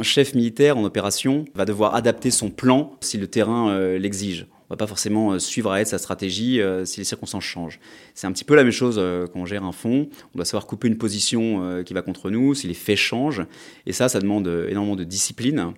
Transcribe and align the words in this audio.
Un 0.00 0.02
chef 0.02 0.34
militaire 0.34 0.78
en 0.78 0.84
opération 0.84 1.44
va 1.54 1.66
devoir 1.66 1.94
adapter 1.94 2.30
son 2.30 2.48
plan 2.48 2.92
si 3.02 3.18
le 3.18 3.26
terrain 3.26 3.78
l'exige. 3.98 4.46
On 4.50 4.66
va 4.70 4.76
pas 4.78 4.86
forcément 4.86 5.38
suivre 5.38 5.70
à 5.70 5.82
être 5.82 5.88
sa 5.88 5.98
stratégie 5.98 6.58
si 6.86 7.00
les 7.00 7.04
circonstances 7.04 7.44
changent. 7.44 7.78
C'est 8.14 8.26
un 8.26 8.32
petit 8.32 8.44
peu 8.44 8.54
la 8.54 8.62
même 8.62 8.72
chose 8.72 8.96
quand 9.30 9.40
on 9.40 9.44
gère 9.44 9.62
un 9.62 9.72
fonds. 9.72 10.08
On 10.34 10.38
doit 10.38 10.46
savoir 10.46 10.66
couper 10.66 10.88
une 10.88 10.96
position 10.96 11.82
qui 11.84 11.92
va 11.92 12.00
contre 12.00 12.30
nous 12.30 12.54
si 12.54 12.66
les 12.66 12.72
faits 12.72 12.96
changent. 12.96 13.44
Et 13.84 13.92
ça, 13.92 14.08
ça 14.08 14.20
demande 14.20 14.48
énormément 14.70 14.96
de 14.96 15.04
discipline 15.04 15.74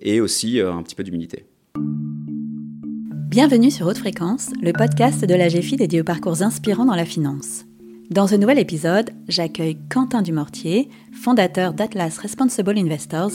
et 0.00 0.20
aussi 0.20 0.58
un 0.58 0.82
petit 0.82 0.96
peu 0.96 1.04
d'humilité. 1.04 1.44
Bienvenue 1.76 3.70
sur 3.70 3.86
Haute 3.86 3.98
Fréquence, 3.98 4.50
le 4.60 4.72
podcast 4.72 5.24
de 5.24 5.34
la 5.36 5.46
GFI 5.46 5.76
dédié 5.76 6.00
aux 6.00 6.04
parcours 6.04 6.42
inspirants 6.42 6.86
dans 6.86 6.96
la 6.96 7.04
finance. 7.04 7.66
Dans 8.10 8.26
ce 8.26 8.34
nouvel 8.34 8.58
épisode, 8.58 9.10
j'accueille 9.28 9.78
Quentin 9.88 10.22
Dumortier, 10.22 10.88
fondateur 11.12 11.72
d'Atlas 11.72 12.18
Responsible 12.18 12.76
Investors, 12.76 13.30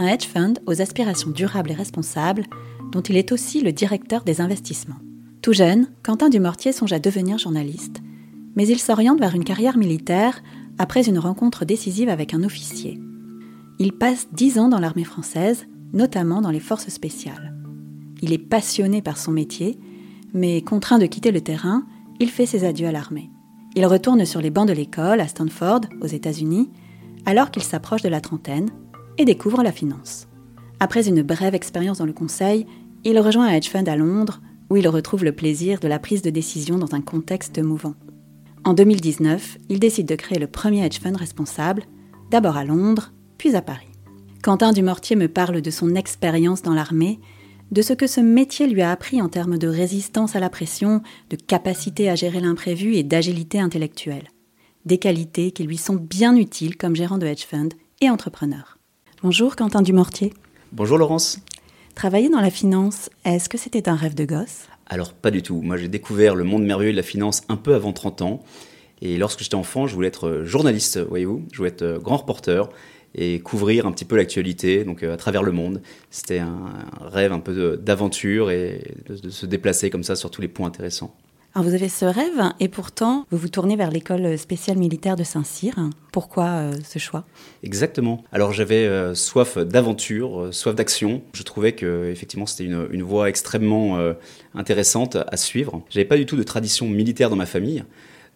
un 0.00 0.06
hedge 0.06 0.26
fund 0.26 0.54
aux 0.66 0.80
aspirations 0.80 1.30
durables 1.30 1.70
et 1.70 1.74
responsables, 1.74 2.46
dont 2.90 3.02
il 3.02 3.18
est 3.18 3.32
aussi 3.32 3.60
le 3.60 3.70
directeur 3.70 4.24
des 4.24 4.40
investissements. 4.40 4.96
Tout 5.42 5.52
jeune, 5.52 5.88
Quentin 6.02 6.30
Dumortier 6.30 6.72
songe 6.72 6.92
à 6.92 6.98
devenir 6.98 7.38
journaliste, 7.38 8.00
mais 8.56 8.66
il 8.66 8.78
s'oriente 8.78 9.20
vers 9.20 9.34
une 9.34 9.44
carrière 9.44 9.76
militaire 9.76 10.42
après 10.78 11.06
une 11.06 11.18
rencontre 11.18 11.66
décisive 11.66 12.08
avec 12.08 12.32
un 12.32 12.42
officier. 12.42 12.98
Il 13.78 13.92
passe 13.92 14.28
dix 14.32 14.58
ans 14.58 14.68
dans 14.68 14.80
l'armée 14.80 15.04
française, 15.04 15.66
notamment 15.92 16.40
dans 16.40 16.50
les 16.50 16.60
forces 16.60 16.88
spéciales. 16.88 17.54
Il 18.22 18.32
est 18.32 18.38
passionné 18.38 19.02
par 19.02 19.18
son 19.18 19.32
métier, 19.32 19.78
mais 20.32 20.62
contraint 20.62 20.98
de 20.98 21.06
quitter 21.06 21.30
le 21.30 21.42
terrain, 21.42 21.84
il 22.20 22.30
fait 22.30 22.46
ses 22.46 22.64
adieux 22.64 22.86
à 22.86 22.92
l'armée. 22.92 23.30
Il 23.76 23.84
retourne 23.84 24.24
sur 24.24 24.40
les 24.40 24.50
bancs 24.50 24.68
de 24.68 24.72
l'école 24.72 25.20
à 25.20 25.28
Stanford, 25.28 25.82
aux 26.00 26.06
États-Unis, 26.06 26.70
alors 27.26 27.50
qu'il 27.50 27.62
s'approche 27.62 28.02
de 28.02 28.08
la 28.08 28.20
trentaine 28.22 28.70
et 29.18 29.24
découvre 29.24 29.62
la 29.62 29.72
finance. 29.72 30.28
Après 30.78 31.08
une 31.08 31.22
brève 31.22 31.54
expérience 31.54 31.98
dans 31.98 32.06
le 32.06 32.12
conseil, 32.12 32.66
il 33.04 33.18
rejoint 33.18 33.46
un 33.48 33.52
hedge 33.52 33.68
fund 33.68 33.88
à 33.88 33.96
Londres 33.96 34.40
où 34.70 34.76
il 34.76 34.88
retrouve 34.88 35.24
le 35.24 35.32
plaisir 35.32 35.80
de 35.80 35.88
la 35.88 35.98
prise 35.98 36.22
de 36.22 36.30
décision 36.30 36.78
dans 36.78 36.94
un 36.94 37.00
contexte 37.00 37.58
mouvant. 37.58 37.94
En 38.64 38.74
2019, 38.74 39.58
il 39.68 39.80
décide 39.80 40.06
de 40.06 40.14
créer 40.14 40.38
le 40.38 40.46
premier 40.46 40.84
hedge 40.84 41.00
fund 41.00 41.16
responsable, 41.16 41.84
d'abord 42.30 42.56
à 42.56 42.64
Londres, 42.64 43.12
puis 43.38 43.56
à 43.56 43.62
Paris. 43.62 43.86
Quentin 44.42 44.72
Dumortier 44.72 45.16
me 45.16 45.28
parle 45.28 45.60
de 45.60 45.70
son 45.70 45.94
expérience 45.94 46.62
dans 46.62 46.74
l'armée 46.74 47.20
de 47.70 47.82
ce 47.82 47.92
que 47.92 48.06
ce 48.06 48.20
métier 48.20 48.66
lui 48.66 48.82
a 48.82 48.90
appris 48.90 49.22
en 49.22 49.28
termes 49.28 49.58
de 49.58 49.68
résistance 49.68 50.34
à 50.34 50.40
la 50.40 50.50
pression, 50.50 51.02
de 51.30 51.36
capacité 51.36 52.10
à 52.10 52.16
gérer 52.16 52.40
l'imprévu 52.40 52.96
et 52.96 53.02
d'agilité 53.02 53.60
intellectuelle. 53.60 54.28
Des 54.86 54.98
qualités 54.98 55.52
qui 55.52 55.62
lui 55.62 55.76
sont 55.76 55.96
bien 55.96 56.34
utiles 56.36 56.76
comme 56.76 56.96
gérant 56.96 57.18
de 57.18 57.26
hedge 57.26 57.44
fund 57.44 57.68
et 58.00 58.10
entrepreneur. 58.10 58.79
Bonjour 59.22 59.54
Quentin 59.54 59.82
Dumortier. 59.82 60.32
Bonjour 60.72 60.96
Laurence. 60.96 61.40
Travailler 61.94 62.30
dans 62.30 62.40
la 62.40 62.48
finance, 62.48 63.10
est-ce 63.26 63.50
que 63.50 63.58
c'était 63.58 63.86
un 63.90 63.94
rêve 63.94 64.14
de 64.14 64.24
gosse? 64.24 64.62
Alors 64.86 65.12
pas 65.12 65.30
du 65.30 65.42
tout. 65.42 65.60
Moi 65.60 65.76
j'ai 65.76 65.88
découvert 65.88 66.34
le 66.34 66.42
monde 66.42 66.64
merveilleux 66.64 66.92
de 66.92 66.96
la 66.96 67.02
finance 67.02 67.42
un 67.50 67.58
peu 67.58 67.74
avant 67.74 67.92
30 67.92 68.22
ans. 68.22 68.42
Et 69.02 69.18
lorsque 69.18 69.40
j'étais 69.40 69.56
enfant, 69.56 69.86
je 69.86 69.94
voulais 69.94 70.08
être 70.08 70.44
journaliste, 70.44 70.96
voyez-vous. 70.96 71.44
Je 71.52 71.58
voulais 71.58 71.68
être 71.68 71.98
grand 72.02 72.16
reporter 72.16 72.70
et 73.14 73.40
couvrir 73.40 73.86
un 73.86 73.92
petit 73.92 74.06
peu 74.06 74.16
l'actualité, 74.16 74.84
donc 74.84 75.02
euh, 75.02 75.12
à 75.12 75.18
travers 75.18 75.42
le 75.42 75.52
monde. 75.52 75.82
C'était 76.10 76.38
un, 76.38 76.70
rêve 77.02 77.34
un 77.34 77.40
peu 77.40 77.76
d'aventure 77.76 78.50
et 78.50 78.94
de, 79.06 79.28
se 79.28 79.44
déplacer 79.44 79.90
comme 79.90 80.02
ça 80.02 80.16
sur 80.16 80.30
tous 80.30 80.40
les 80.40 80.48
points 80.48 80.68
intéressants. 80.68 81.14
Vous 81.56 81.74
avez 81.74 81.88
ce 81.88 82.04
rêve 82.04 82.52
et 82.60 82.68
pourtant 82.68 83.26
vous 83.30 83.36
vous 83.36 83.48
tournez 83.48 83.76
vers 83.76 83.90
l'école 83.90 84.38
spéciale 84.38 84.78
militaire 84.78 85.16
de 85.16 85.24
Saint-Cyr. 85.24 85.74
Pourquoi 86.12 86.46
euh, 86.46 86.72
ce 86.88 86.98
choix? 86.98 87.24
Exactement. 87.62 88.24
Alors 88.32 88.52
j'avais 88.52 88.86
euh, 88.86 89.14
soif 89.14 89.58
d'aventure, 89.58 90.48
soif 90.52 90.74
d'action. 90.74 91.22
Je 91.32 91.42
trouvais 91.42 91.72
que 91.72 92.08
effectivement 92.10 92.46
c'était 92.46 92.64
une, 92.64 92.86
une, 92.92 93.02
voie 93.02 93.28
extrêmement 93.28 93.98
intéressante 94.54 95.16
à 95.16 95.36
suivre. 95.36 95.82
J'avais 95.90 96.04
pas 96.06 96.16
du 96.16 96.24
tout 96.24 96.36
de 96.36 96.42
tradition 96.42 96.88
militaire 96.88 97.30
dans 97.30 97.36
ma 97.36 97.46
famille. 97.46 97.84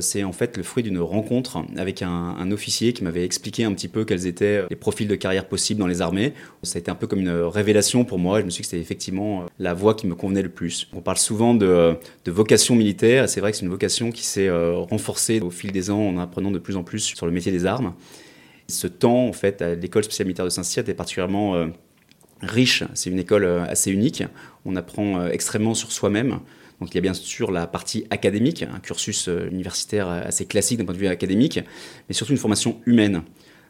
C'est 0.01 0.25
en 0.25 0.33
fait 0.33 0.57
le 0.57 0.65
fruit 0.65 0.83
d'une 0.83 0.99
rencontre 0.99 1.65
avec 1.77 2.03
un, 2.03 2.51
officier 2.51 2.93
qui 2.93 3.05
m'avait 3.05 3.25
expliqué 3.25 3.65
un 3.65 3.73
petit 3.73 3.87
peu 3.87 4.05
quels 4.05 4.27
étaient 4.27 4.65
les 4.69 4.77
profils 4.77 5.07
de 5.07 5.15
carrière 5.15 5.47
possibles 5.47 5.79
dans 5.79 5.87
les 5.87 6.03
armées. 6.03 6.35
Ça 6.65 6.79
a 6.79 6.81
été 6.81 6.91
un 6.91 6.97
peu 6.97 7.07
comme 7.07 7.21
une 7.21 7.31
révélation 7.31 8.05
pour 8.05 8.19
moi. 8.19 8.41
Je 8.41 8.45
me 8.45 8.51
suis 8.51 8.63
dit 8.63 8.63
que 8.63 8.71
c'était 8.71 8.83
effectivement 8.83 9.43
euh, 9.43 9.47
la 9.61 9.73
voie 9.73 9.95
qui 9.95 10.09
me 10.09 10.17
convenait 10.17 10.43
le 10.43 10.49
plus. 10.49 10.89
On 10.93 11.01
parle 11.01 11.17
souvent 11.17 11.55
de, 11.55 11.97
vocation 12.27 12.75
militaire. 12.75 13.29
C'est 13.29 13.41
vrai 13.41 13.53
que 13.53 13.57
c'est 13.57 13.65
une 13.65 13.71
vocation 13.71 14.11
qui 14.11 14.25
s'est 14.25 14.49
euh, 14.49 14.75
renforcée 14.75 15.41
au 15.41 15.51
fil 15.51 15.71
des 15.71 15.91
ans 15.91 16.01
en 16.01 16.19
apprenant 16.19 16.51
de 16.51 16.59
plus 16.59 16.77
en 16.77 16.83
plus 16.83 17.01
sur 17.01 17.27
le 17.27 17.33
métier 17.33 17.53
des 17.53 17.65
armes. 17.65 17.95
Ce 18.69 18.89
temps, 18.89 19.29
en 19.29 19.33
fait, 19.33 19.63
à 19.63 19.75
l'école 19.77 20.03
spéciale 20.03 20.27
militaire 20.27 20.45
de 20.45 20.51
Saint-Cyr 20.51 20.83
était 20.83 20.95
particulièrement 20.95 21.55
euh, 21.55 21.67
riche. 22.43 22.83
C'est 22.95 23.11
une 23.11 23.19
école 23.21 23.45
assez 23.45 23.93
unique. 23.93 24.25
On 24.65 24.75
apprend 24.75 25.27
extrêmement 25.29 25.75
sur 25.75 25.93
soi-même. 25.93 26.41
Donc 26.81 26.91
il 26.91 26.95
y 26.97 26.99
a 26.99 27.01
bien 27.01 27.15
sûr 27.15 27.51
la 27.51 27.67
partie 27.67 28.07
académique, 28.11 28.63
un 28.63 28.81
cursus 28.81 29.29
euh, 29.29 29.49
universitaire 29.51 30.09
assez 30.09 30.47
classique 30.47 30.79
d'un 30.79 30.85
point 30.85 30.95
de 30.95 30.99
vue 30.99 31.07
académique, 31.07 31.61
mais 32.09 32.15
surtout 32.15 32.33
une 32.33 32.39
formation 32.39 32.81
humaine. 32.87 33.23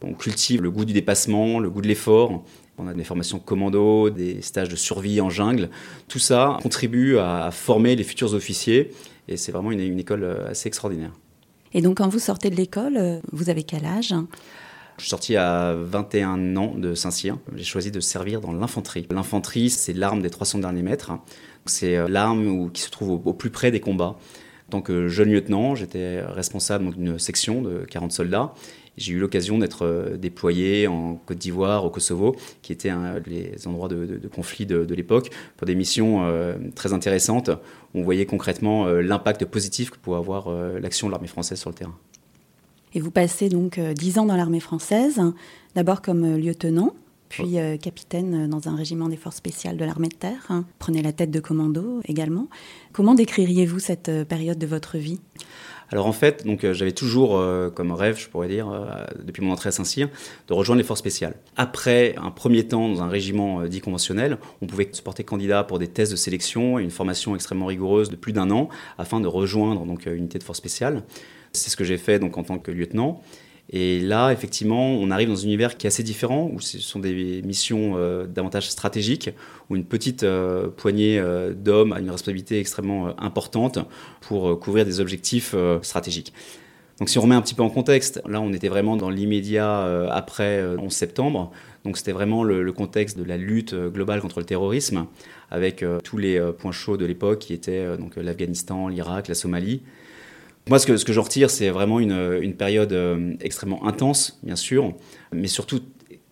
On 0.03 0.15
cultive 0.15 0.63
le 0.63 0.71
goût 0.71 0.85
du 0.85 0.93
dépassement, 0.93 1.59
le 1.59 1.71
goût 1.71 1.81
de 1.81 1.89
l'effort. 1.89 2.45
On 2.77 2.89
a 2.89 2.95
des 2.95 3.05
formations 3.05 3.39
commando, 3.39 4.11
des 4.11 4.43
stages 4.43 4.69
de 4.69 4.77
survie 4.77 5.21
en 5.21 5.31
jungle. 5.31 5.71
Tout 6.09 6.19
ça 6.19 6.59
contribue 6.63 7.19
à 7.19 7.51
former 7.53 7.95
les 7.95 8.05
futurs 8.05 8.35
officiers 8.35 8.91
et 9.29 9.37
c'est 9.37 9.53
vraiment 9.53 9.71
une, 9.71 9.99
école 9.99 10.25
euh, 10.25 10.51
assez 10.51 10.69
extraordinaire. 10.69 11.13
Et 11.73 11.81
donc 11.81 11.99
quand 11.99 12.09
vous 12.09 12.19
sortez 12.19 12.51
de 12.51 12.57
l'école, 12.57 12.97
euh, 12.97 13.21
vous 13.33 13.51
avez 13.51 13.63
quel 13.63 13.85
âge? 13.85 14.15
Je 14.97 15.03
suis 15.03 15.11
sorti 15.11 15.37
à 15.37 15.75
21 15.75 16.57
ans 16.57 16.75
de 16.77 16.95
Saint-Cyr. 16.95 17.37
J'ai 17.57 17.65
choisi 17.65 17.91
de 17.91 17.99
servir 18.01 18.41
dans 18.41 18.53
l'infanterie. 18.53 19.07
L'infanterie, 19.11 19.69
c'est 19.71 19.93
l'arme 19.93 20.23
des 20.23 20.31
300 20.31 20.61
derniers 20.61 20.83
mètres. 20.83 21.13
C'est 21.67 21.97
euh, 21.97 22.07
l'arme 22.09 22.71
qui 22.71 22.83
se 22.83 22.91
trouve 22.91 23.27
au, 23.27 23.33
plus 23.33 23.51
près 23.51 23.71
des 23.71 23.81
combats. 23.81 24.17
En 24.69 24.71
tant 24.71 24.83
que 24.83 25.09
jeune 25.09 25.33
lieutenant, 25.33 25.75
j'étais 25.75 26.23
responsable 26.23 26.95
d'une 26.95 27.19
section 27.19 27.61
de 27.61 27.85
40 27.91 28.13
soldats. 28.13 28.55
J'ai 28.97 29.15
eu 29.15 29.19
l'occasion 29.19 29.59
d'être 29.59 29.85
euh, 29.85 30.17
déployé 30.17 30.87
en 30.87 31.17
Côte 31.17 31.39
d'Ivoire, 31.39 31.85
au 31.85 31.91
Kosovo, 31.91 32.37
qui 32.63 32.73
étaient 32.73 32.93
les 33.27 33.67
endroits 33.67 33.89
de, 33.89 34.21
conflit 34.33 34.65
de, 34.65 34.95
l'époque, 34.95 35.31
pour 35.57 35.67
des 35.67 35.75
missions 35.75 36.25
euh, 36.25 36.55
très 36.77 36.93
intéressantes. 36.93 37.51
On 37.95 38.03
voyait 38.03 38.27
concrètement 38.27 38.87
l'impact 38.87 39.45
positif 39.47 39.91
que 39.91 39.99
pouvait 39.99 40.19
avoir 40.19 40.49
l'action 40.81 41.09
de 41.09 41.13
l'armée 41.13 41.29
française 41.29 41.59
sur 41.59 41.71
le 41.71 41.75
terrain. 41.75 41.97
Et 42.95 43.01
vous 43.01 43.11
passez 43.11 43.49
donc 43.49 43.79
10 43.79 44.19
ans 44.19 44.27
dans 44.27 44.37
l'armée 44.37 44.61
française, 44.61 45.21
d'abord 45.75 46.01
comme 46.01 46.37
lieutenant, 46.37 46.95
puis 47.35 47.59
euh, 47.59 47.77
capitaine 47.77 48.49
dans 48.49 48.69
un 48.69 48.77
régiment 48.77 49.09
des 49.09 49.17
forces 49.17 49.37
spéciales 49.37 49.77
de 49.77 49.85
l'armée 49.85 50.09
de 50.09 50.15
terre. 50.15 50.47
Hein. 50.51 50.65
Prenez 50.79 51.03
la 51.03 51.13
tête 51.13 51.33
de 51.33 51.41
commando 51.41 52.01
également. 52.07 52.49
Comment 52.93 53.15
décririez-vous 53.15 53.81
cette 53.81 54.09
euh, 54.09 54.25
période 54.25 54.59
de 54.59 54.67
votre 54.67 54.99
vie? 54.99 55.21
Alors 55.91 56.07
en 56.07 56.13
fait, 56.13 56.47
donc 56.47 56.63
euh, 56.63 56.73
j'avais 56.73 56.93
toujours 56.93 57.43
comme 57.75 57.93
rêve, 57.93 58.19
je 58.19 58.29
pourrais 58.29 58.49
dire, 58.49 58.69
depuis 59.23 59.43
mon 59.43 59.53
entrée 59.53 59.69
à 59.69 59.73
Saint-Cyr, 59.73 60.09
de 60.49 60.55
rejoindre 60.55 60.79
les 60.79 60.87
forces 60.87 61.01
spéciales. 61.01 61.35
Après 61.57 62.15
un 62.17 62.31
premier 62.31 62.67
temps 62.67 62.89
dans 62.89 63.03
un 63.03 63.09
régiment 63.09 63.65
dit 63.65 63.81
conventionnel, 63.81 64.39
on 64.63 64.67
pouvait 64.67 64.89
se 64.93 65.03
porter 65.03 65.25
candidat 65.25 65.65
pour 65.65 65.79
des 65.79 65.89
tests 65.89 66.13
de 66.13 66.17
sélection 66.17 66.79
et 66.79 66.83
une 66.83 66.91
formation 66.91 67.35
extrêmement 67.35 67.67
rigoureuse 67.67 68.11
de 68.11 68.17
plus 68.17 68.33
d'un 68.33 68.51
an 68.51 68.69
afin 68.97 69.21
de 69.21 69.27
rejoindre 69.27 69.85
donc 69.85 70.07
une 70.07 70.15
unité 70.15 70.39
de 70.39 70.45
force 70.45 70.59
spéciale. 70.59 71.03
C'est 71.55 71.71
ce 71.71 71.77
que 71.77 71.85
j'ai 71.85 71.99
fait 71.99 72.19
donc 72.19 72.37
en 72.37 72.43
tant 72.45 72.59
que 72.59 72.71
lieutenant. 72.71 73.23
Et 73.71 74.01
là, 74.01 74.31
effectivement, 74.31 74.91
on 74.91 75.11
arrive 75.11 75.29
dans 75.29 75.41
un 75.41 75.45
univers 75.45 75.77
qui 75.77 75.87
est 75.87 75.89
assez 75.89 76.03
différent, 76.03 76.51
où 76.53 76.61
ce 76.61 76.79
sont 76.79 76.99
des 76.99 77.41
missions 77.43 77.95
euh, 77.97 78.27
davantage 78.27 78.69
stratégiques, 78.71 79.31
où 79.71 79.77
une 79.77 79.85
petite 79.85 80.23
euh, 80.23 80.69
poignée 80.69 81.19
euh, 81.19 81.55
d'hommes 81.55 81.93
a 81.93 82.01
une 82.01 82.11
responsabilité 82.11 82.61
extrêmement 82.61 83.19
importante 83.21 83.79
pour 84.21 84.61
couvrir 84.61 84.85
des 84.85 85.01
objectifs 85.01 85.55
stratégiques. 85.83 86.33
Donc 86.99 87.09
si 87.09 87.19
on 87.19 87.23
remet 87.23 87.35
un 87.35 87.43
petit 87.43 87.55
peu 87.55 87.63
en 87.63 87.71
contexte, 87.71 88.23
là 88.27 88.41
on 88.41 88.53
était 88.53 88.69
vraiment 88.69 88.97
dans 88.97 89.11
l'immédiat 89.11 90.09
après 90.13 90.65
11 90.79 90.93
septembre, 90.93 91.51
donc 91.85 91.99
c'était 91.99 92.13
vraiment 92.13 92.45
le, 92.45 92.71
contexte 92.73 93.19
de 93.19 93.25
la 93.25 93.37
lutte 93.37 93.75
globale 93.75 94.21
contre 94.21 94.39
le 94.39 94.47
terrorisme, 94.47 95.07
avec 95.51 95.85
tous 96.05 96.17
les 96.17 96.41
points 96.57 96.71
chauds 96.71 96.97
de 96.97 97.05
l'époque 97.05 97.41
qui 97.41 97.53
étaient 97.53 97.97
donc 97.97 98.15
l'Afghanistan, 98.17 98.87
l'Irak, 98.87 99.27
la 99.27 99.35
Somalie. 99.35 99.83
Moi, 100.67 100.79
ce 100.79 100.87
que, 100.87 100.97
ce 100.97 101.13
j'en 101.13 101.23
retire, 101.23 101.51
c'est 101.51 101.69
vraiment 101.69 102.01
une, 102.01 102.55
période 102.55 102.93
euh, 102.95 103.35
extrêmement 103.41 103.87
intense, 103.87 104.39
bien 104.43 104.57
sûr, 104.57 104.95
mais 105.31 105.47
surtout 105.47 105.81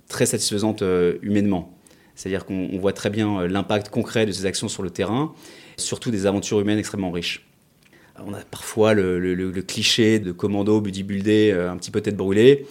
très 0.08 0.24
satisfaisante 0.24 0.80
euh, 0.80 1.18
humainement. 1.20 1.76
C'est-à-dire 2.14 2.46
qu'on 2.46 2.78
voit 2.78 2.94
très 2.94 3.10
bien 3.10 3.40
euh, 3.40 3.48
l'impact 3.48 3.90
concret 3.90 4.24
de 4.24 4.32
ces 4.32 4.46
actions 4.46 4.68
sur 4.68 4.82
le 4.82 4.88
terrain, 4.88 5.34
surtout 5.76 6.10
des 6.10 6.24
aventures 6.24 6.60
humaines 6.60 6.78
extrêmement 6.78 7.10
riches. 7.10 7.46
On 8.26 8.32
a 8.32 8.38
parfois 8.38 8.94
le, 8.94 9.50
cliché 9.62 10.18
de 10.18 10.32
commando 10.32 10.80
bodybuildé, 10.80 11.52
un 11.52 11.76
petit 11.76 11.90
peu 11.90 12.00
tête 12.00 12.16
brûlée. 12.16 12.66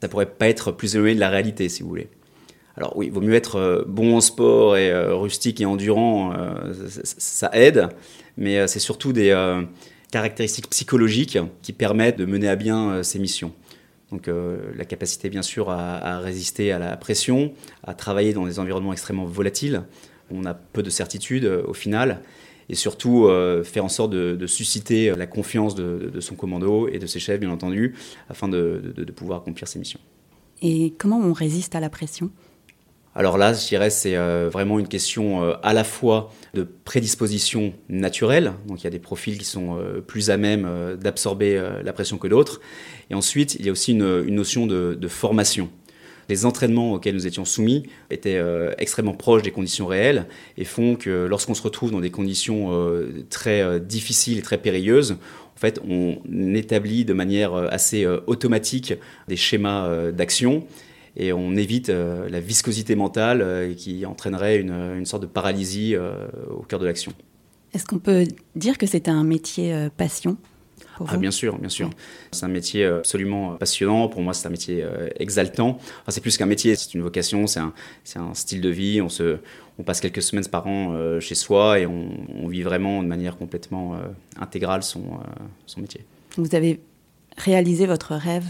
Ça 0.00 0.08
pourrait 0.08 0.26
pas 0.26 0.48
être 0.48 0.72
plus 0.72 0.96
éloigné 0.96 1.14
de 1.14 1.20
la 1.20 1.30
réalité, 1.30 1.68
si 1.68 1.82
vous 1.82 1.88
voulez. 1.88 2.08
Alors 2.76 2.96
oui, 2.96 3.06
il 3.06 3.12
vaut 3.12 3.20
mieux 3.20 3.34
être 3.34 3.84
bon 3.86 4.16
en 4.16 4.20
sport 4.20 4.76
et 4.76 4.92
rustique 5.12 5.60
et 5.60 5.66
endurant, 5.66 6.32
ça, 7.02 7.50
aide, 7.52 7.88
mais 8.36 8.66
c'est 8.68 8.78
surtout 8.78 9.12
des, 9.12 9.32
caractéristiques 10.14 10.70
psychologiques 10.70 11.38
qui 11.60 11.72
permettent 11.72 12.18
de 12.18 12.24
mener 12.24 12.48
à 12.48 12.54
bien 12.54 12.90
euh, 12.90 13.02
ces 13.02 13.18
missions. 13.18 13.52
Donc 14.12 14.28
la 14.28 14.84
capacité 14.84 15.28
bien 15.28 15.42
sûr 15.42 15.70
à, 15.70 16.20
résister 16.20 16.70
à 16.70 16.78
la 16.78 16.96
pression, 16.96 17.52
à 17.82 17.94
travailler 17.94 18.32
dans 18.32 18.46
des 18.46 18.60
environnements 18.60 18.92
extrêmement 18.92 19.24
volatiles. 19.24 19.82
On 20.30 20.44
a 20.44 20.54
peu 20.54 20.84
de 20.84 20.90
certitudes 20.90 21.46
au 21.46 21.74
final 21.74 22.20
et 22.68 22.76
surtout 22.76 23.28
faire 23.64 23.84
en 23.84 23.88
sorte 23.88 24.12
de, 24.12 24.46
susciter 24.46 25.12
la 25.16 25.26
confiance 25.26 25.74
de, 25.74 26.20
son 26.20 26.36
commando 26.36 26.86
et 26.86 27.00
de 27.00 27.08
ses 27.08 27.18
chefs, 27.18 27.40
bien 27.40 27.50
entendu, 27.50 27.96
afin 28.28 28.46
de, 28.46 28.94
pouvoir 29.16 29.40
accomplir 29.40 29.66
ses 29.66 29.80
missions. 29.80 29.98
Et 30.62 30.94
comment 30.96 31.18
on 31.18 31.32
résiste 31.32 31.74
à 31.74 31.80
la 31.80 31.90
pression? 31.90 32.30
Alors 33.16 33.38
là, 33.38 33.52
je 33.52 33.66
dirais, 33.68 33.90
c'est 33.90 34.16
euh, 34.16 34.48
vraiment 34.52 34.80
une 34.80 34.88
question 34.88 35.44
euh, 35.44 35.54
à 35.62 35.72
la 35.72 35.84
fois 35.84 36.32
de 36.52 36.66
prédisposition 36.84 37.72
naturelle, 37.88 38.54
donc 38.66 38.80
il 38.80 38.84
y 38.84 38.86
a 38.88 38.90
des 38.90 38.98
profils 38.98 39.38
qui 39.38 39.44
sont 39.44 39.78
euh, 39.78 40.00
plus 40.00 40.30
à 40.30 40.36
même 40.36 40.68
d'absorber 41.00 41.62
la 41.82 41.92
pression 41.92 42.18
que 42.18 42.26
d'autres, 42.26 42.60
et 43.10 43.14
ensuite 43.14 43.54
il 43.54 43.66
y 43.66 43.68
a 43.68 43.72
aussi 43.72 43.92
une, 43.92 44.22
notion 44.34 44.66
de, 44.66 45.08
formation. 45.08 45.70
Les 46.28 46.46
entraînements 46.46 46.94
auxquels 46.94 47.14
nous 47.14 47.26
étions 47.26 47.44
soumis 47.44 47.84
étaient 48.10 48.40
extrêmement 48.78 49.12
proches 49.12 49.42
des 49.42 49.50
conditions 49.50 49.86
réelles 49.86 50.26
et 50.56 50.64
font 50.64 50.96
que 50.96 51.26
lorsqu'on 51.26 51.54
se 51.54 51.62
retrouve 51.62 51.90
dans 51.90 52.00
des 52.00 52.10
conditions 52.10 52.70
très 53.28 53.78
difficiles 53.78 54.38
et 54.38 54.42
très 54.42 54.58
périlleuses, 54.58 55.12
en 55.12 55.60
fait, 55.60 55.80
on 55.86 56.18
établit 56.54 57.04
de 57.04 57.12
manière 57.12 57.54
assez 57.54 58.06
automatique 58.26 58.94
des 59.28 59.36
schémas 59.36 60.10
d'action 60.12 60.66
et 61.16 61.32
on 61.32 61.56
évite 61.56 61.90
euh, 61.90 62.28
la 62.28 62.40
viscosité 62.40 62.96
mentale 62.96 63.40
euh, 63.40 63.74
qui 63.74 64.04
entraînerait 64.06 64.58
une, 64.58 65.06
sorte 65.06 65.22
de 65.22 65.28
paralysie 65.28 65.94
euh, 65.94 66.26
au 66.50 66.62
cœur 66.62 66.80
de 66.80 66.86
l'action. 66.86 67.12
Est-ce 67.72 67.84
qu'on 67.84 67.98
peut 67.98 68.26
dire 68.56 68.78
que 68.78 68.86
c'est 68.86 69.08
un 69.08 69.24
métier 69.24 69.88
passion 69.96 70.36
ah, 71.08 71.16
bien 71.16 71.32
sûr, 71.32 71.58
bien 71.58 71.68
sûr. 71.68 71.90
C'est 72.30 72.44
un 72.44 72.48
métier 72.48 72.84
absolument 72.84 73.56
passionnant. 73.56 74.06
Pour 74.06 74.22
moi, 74.22 74.32
c'est 74.32 74.46
un 74.46 74.50
métier 74.50 74.86
exaltant. 75.18 75.70
Enfin, 75.70 76.10
c'est 76.10 76.20
plus 76.20 76.36
qu'un 76.36 76.46
métier, 76.46 76.76
c'est 76.76 76.94
une 76.94 77.02
vocation, 77.02 77.48
c'est 77.48 77.58
un, 77.58 77.74
un, 78.14 78.34
style 78.34 78.60
de 78.60 78.68
vie. 78.68 79.00
On, 79.00 79.08
se, 79.08 79.38
on 79.80 79.82
passe 79.82 80.00
quelques 80.00 80.22
semaines 80.22 80.46
par 80.46 80.68
an 80.68 81.18
chez 81.18 81.34
soi 81.34 81.80
et 81.80 81.86
on, 81.86 82.46
vit 82.46 82.62
vraiment 82.62 83.02
de 83.02 83.08
manière 83.08 83.36
complètement 83.36 83.98
intégrale 84.38 84.84
son, 84.84 85.18
son 85.66 85.80
métier. 85.80 86.04
Vous 86.36 86.54
avez 86.54 86.80
réalisé 87.36 87.86
votre 87.86 88.14
rêve 88.14 88.46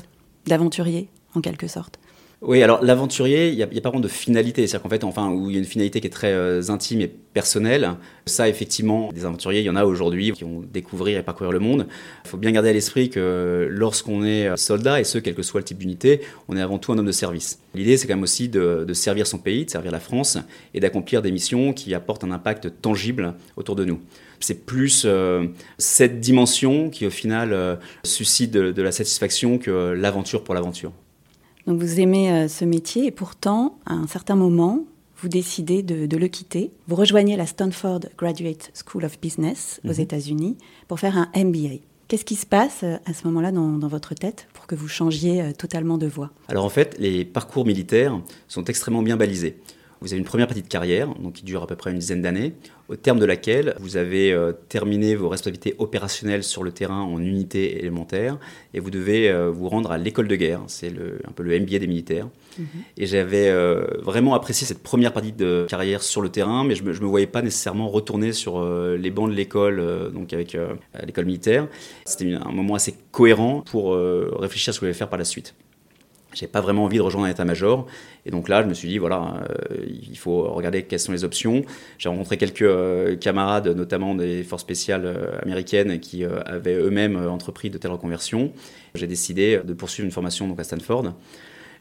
d'aventurier, 0.47 1.09
en 1.35 1.41
quelque 1.41 1.67
sorte? 1.67 1.99
Oui, 2.47 2.63
alors 2.63 2.85
l'aventurier, 2.85 3.49
il 3.49 3.57
n'y 3.57 3.63
a, 3.63 3.67
pas 3.67 3.89
vraiment 3.89 4.01
de 4.01 4.09
finalité. 4.09 4.67
C'est-à-dire 4.67 4.83
qu'en 4.83 4.91
fait, 4.91 5.05
enfin, 5.05 5.31
où 5.31 5.49
il 5.49 5.55
y 5.55 5.57
a 5.57 5.59
une 5.59 5.65
finalité 5.65 6.01
qui 6.01 6.07
est 6.07 6.11
très 6.11 6.33
euh, 6.33 6.61
intime 6.69 7.01
et 7.01 7.09
personnelle. 7.09 7.93
Ça, 8.27 8.51
effectivement, 8.51 9.11
des 9.13 9.25
aventuriers, 9.25 9.61
il 9.61 9.65
y 9.65 9.71
en 9.71 9.77
a 9.77 9.85
aujourd'hui 9.85 10.33
qui 10.33 10.45
vont 10.45 10.63
découvrir 10.71 11.19
et 11.19 11.23
parcourir 11.23 11.53
le 11.53 11.59
monde. 11.59 11.87
Il 12.25 12.29
faut 12.29 12.37
bien 12.37 12.53
garder 12.53 12.69
à 12.69 12.73
l'esprit 12.75 13.09
que 13.09 13.67
lorsqu'on 13.71 14.25
est 14.25 14.55
soldat, 14.59 15.01
et 15.01 15.05
ce, 15.05 15.17
quel 15.19 15.35
que 15.35 15.43
soit 15.43 15.61
le 15.61 15.65
type 15.65 15.79
d'unité, 15.79 16.21
on 16.49 16.57
est 16.57 16.61
avant 16.61 16.79
tout 16.79 16.93
un 16.93 16.99
homme 16.99 17.07
de 17.07 17.13
service. 17.13 17.61
L'idée, 17.75 17.97
c'est 17.97 18.07
quand 18.07 18.15
même 18.15 18.23
aussi 18.23 18.51
de, 18.51 18.87
servir 18.93 19.27
son 19.27 19.39
pays, 19.39 19.65
de 19.65 19.71
servir 19.71 19.91
la 19.91 20.01
France 20.01 20.37
et 20.75 20.81
d'accomplir 20.81 21.23
des 21.23 21.33
missions 21.33 21.73
qui 21.73 21.95
apportent 21.95 22.25
un 22.25 22.31
impact 22.31 22.73
tangible 22.83 23.35
autour 23.57 23.75
de 23.75 23.87
nous. 23.87 24.01
C'est 24.41 24.67
plus 24.67 25.05
euh, 25.07 25.47
cette 25.79 26.21
dimension 26.21 26.91
qui, 26.91 27.07
au 27.07 27.11
final, 27.11 27.55
euh, 27.55 27.77
suscite 28.03 28.51
de 28.51 28.83
la 28.83 28.93
satisfaction 28.93 29.57
que 29.59 29.93
l'aventure 29.93 30.45
pour 30.45 30.55
l'aventure. 30.55 30.93
Donc 31.67 31.81
vous 31.81 32.01
aimez 32.01 32.31
euh, 32.31 32.49
ce 32.49 32.65
métier 32.65 33.07
et 33.07 33.11
pourtant, 33.11 33.79
à 33.87 33.95
un 33.95 34.07
certain 34.07 34.37
moment, 34.37 34.85
vous 35.17 35.29
décidez 35.29 35.83
de, 35.83 36.17
le 36.17 36.29
quitter. 36.29 36.71
Vous 36.89 36.97
rejoignez 36.97 37.37
la 37.37 37.47
Stanford 37.47 38.01
Graduate 38.19 38.71
School 38.75 39.05
of 39.05 39.19
Business 39.21 39.81
aux 39.85 39.95
mhm. 39.95 40.01
États-Unis 40.01 40.57
pour 40.89 41.01
faire 41.01 41.17
un 41.17 41.31
MBA. 41.35 41.81
Qu'est-ce 42.09 42.27
qui 42.27 42.37
se 42.37 42.45
passe 42.45 42.81
euh, 42.83 42.97
à 43.07 43.15
ce 43.15 43.27
moment-là 43.27 43.51
dans, 43.51 43.79
dans, 43.79 43.89
votre 43.89 44.15
tête 44.15 44.47
pour 44.53 44.67
que 44.67 44.75
vous 44.75 44.89
changiez 44.89 45.41
euh, 45.41 45.53
totalement 45.53 45.97
de 45.97 46.07
voie? 46.07 46.31
Alors 46.49 46.67
en 46.67 46.69
fait, 46.69 46.97
les 46.99 47.25
parcours 47.25 47.65
militaires 47.65 48.21
sont 48.47 48.65
extrêmément 48.65 49.03
bien 49.03 49.17
balisés. 49.17 49.57
Vous 50.05 50.13
avez 50.13 50.19
une 50.19 50.27
première 50.27 50.47
partie 50.47 50.61
de 50.61 50.69
carrière, 50.69 51.09
donc 51.15 51.33
qui 51.33 51.45
dure 51.45 51.63
à 51.63 51.67
peu 51.67 51.77
près 51.77 51.91
une 51.91 51.99
dizaine 51.99 52.21
d'années, 52.21 52.53
au 52.91 52.97
terme 52.97 53.19
de 53.19 53.25
laquelle 53.25 53.75
vous 53.81 53.97
avez 53.97 54.35
euh, 54.35 54.53
terminé 54.53 55.15
vos 55.15 55.31
responsabilités 55.31 55.75
opérationnelles 55.79 56.45
sur 56.45 56.63
le 56.63 56.73
terrain 56.73 57.01
en 57.01 57.19
unité 57.21 57.79
élémentaire 57.79 58.39
et 58.75 58.81
vous 58.81 58.91
devez 58.91 59.31
euh, 59.31 59.51
vous 59.51 59.67
rendre 59.67 59.91
à 59.91 59.97
l'école 59.97 60.29
de 60.29 60.37
guerre. 60.37 60.61
C'est 60.67 60.93
un 61.27 61.33
peu 61.33 61.43
le 61.43 61.59
MBA 61.59 61.79
des 61.79 61.87
militaires. 61.87 62.29
Mhm. 62.59 62.67
Et 62.99 63.07
j'avais 63.07 63.49
euh, 63.49 63.87
vraiment 64.03 64.35
apprécié 64.35 64.67
cette 64.67 64.83
première 64.83 65.15
partie 65.15 65.33
de 65.33 65.65
carrière 65.71 66.03
sur 66.03 66.21
le 66.21 66.29
terrain, 66.29 66.65
mais 66.65 66.75
je 66.75 66.83
ne 66.83 66.91
me, 66.91 67.07
voyais 67.07 67.27
pas 67.27 67.41
nécessairement 67.41 67.89
retourner 67.89 68.35
sur 68.35 68.63
les 68.63 69.11
bancs 69.11 69.31
de 69.31 69.35
l'école, 69.35 70.11
donc 70.13 70.35
avec 70.35 70.55
l'école 71.07 71.25
militaire. 71.25 71.67
C'était 72.05 72.35
un 72.35 72.53
moment 72.53 72.75
assez 72.75 72.95
cohérent 73.11 73.63
pour 73.63 73.97
réfléchir 73.97 74.71
à 74.71 74.73
ce 74.75 74.81
que 74.81 74.85
je 74.85 74.91
voulais 74.91 74.99
faire 74.99 75.09
par 75.09 75.19
la 75.19 75.25
suite. 75.25 75.55
J'ai 76.35 76.47
pas 76.47 76.61
vraiment 76.61 76.85
envie 76.85 76.99
de 76.99 77.03
rejoindre 77.03 77.27
un 77.27 77.31
état-major. 77.31 77.87
Et 78.27 78.31
donc 78.31 78.49
là, 78.49 78.63
je 78.63 78.69
me 78.69 78.75
suis 78.75 78.89
dit, 78.89 78.99
voilà, 78.99 79.45
euh, 79.51 79.87
il 79.87 80.19
faut 80.19 80.43
regarder 80.53 80.83
quelles 80.83 81.01
sont 81.01 81.13
les 81.13 81.25
options. 81.25 81.65
J'ai 81.99 82.09
rencontré 82.09 82.37
quelques 82.37 82.63
euh, 82.63 83.17
camarades, 83.17 83.69
notamment 83.69 84.15
des 84.15 84.43
forces 84.43 84.63
spéciales 84.63 85.07
euh, 85.07 85.39
américaines, 85.43 86.01
qui 86.01 86.25
avaient 86.25 86.75
eux-mêmes 86.75 87.17
entrepris 87.29 87.71
de 87.71 87.79
telles 87.79 87.93
reconversions. 87.93 88.53
J'ai 88.95 89.07
décidé 89.07 89.61
de 89.65 89.73
poursuivre 89.73 90.07
une 90.07 90.13
formation 90.13 90.49
donc, 90.49 90.59
à 90.61 90.65
Stanford. 90.65 91.15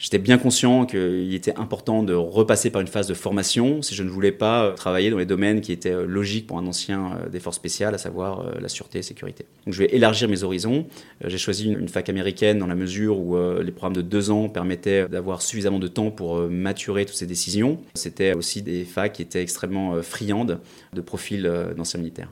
J'étais 0.04 0.18
bien 0.18 0.38
conscient 0.38 0.86
qu'il 0.86 1.34
était 1.34 1.58
important 1.58 2.04
de 2.04 2.14
repasser 2.14 2.70
par 2.70 2.82
une 2.82 2.88
phase 2.88 3.08
de 3.08 3.14
formation 3.14 3.82
si 3.82 3.96
je 3.96 4.04
ne 4.04 4.10
voulais 4.10 4.34
pas 4.34 4.74
travailler 4.74 5.10
dans 5.10 5.18
les 5.18 5.26
domaines 5.26 5.62
qui 5.62 5.72
étaient 5.72 5.94
euh, 5.94 6.06
logiques 6.06 6.46
pour 6.46 6.58
un 6.58 6.68
ancien 6.68 7.14
euh, 7.14 7.30
des 7.30 7.40
forces 7.40 7.56
spéciales, 7.56 7.96
à 7.96 7.98
savoir 7.98 8.42
euh, 8.42 8.52
la 8.60 8.68
sûreté 8.68 9.00
et 9.00 9.02
sécurité. 9.02 9.46
Donc 9.66 9.74
je 9.74 9.80
vais 9.80 9.96
élargir 9.96 10.28
mes 10.28 10.44
horizons. 10.44 10.88
J'ai 11.24 11.38
choisi 11.38 11.70
une 11.70 11.88
fac 11.88 12.10
américaine 12.10 12.60
dans 12.60 12.68
la 12.68 12.76
mesure 12.76 13.18
où 13.18 13.38
les 13.62 13.72
programmes 13.72 13.96
de 13.96 14.02
deux 14.02 14.30
ans 14.30 14.50
permettaient 14.50 15.08
d'avoir 15.08 15.42
suffisamment 15.42 15.80
de 15.80 15.88
temps 15.88 16.12
pour 16.12 16.38
maturer 16.50 17.06
toutes 17.06 17.16
ces 17.16 17.26
décisions. 17.26 17.80
C'était 17.94 18.34
aussi 18.34 18.62
des 18.62 18.84
facs 18.84 19.14
qui 19.14 19.22
étaient 19.22 19.42
extrêmement 19.42 20.02
friandes 20.02 20.60
de 20.92 21.00
profils 21.00 21.50
d'anciens 21.78 22.02
militaires 22.02 22.30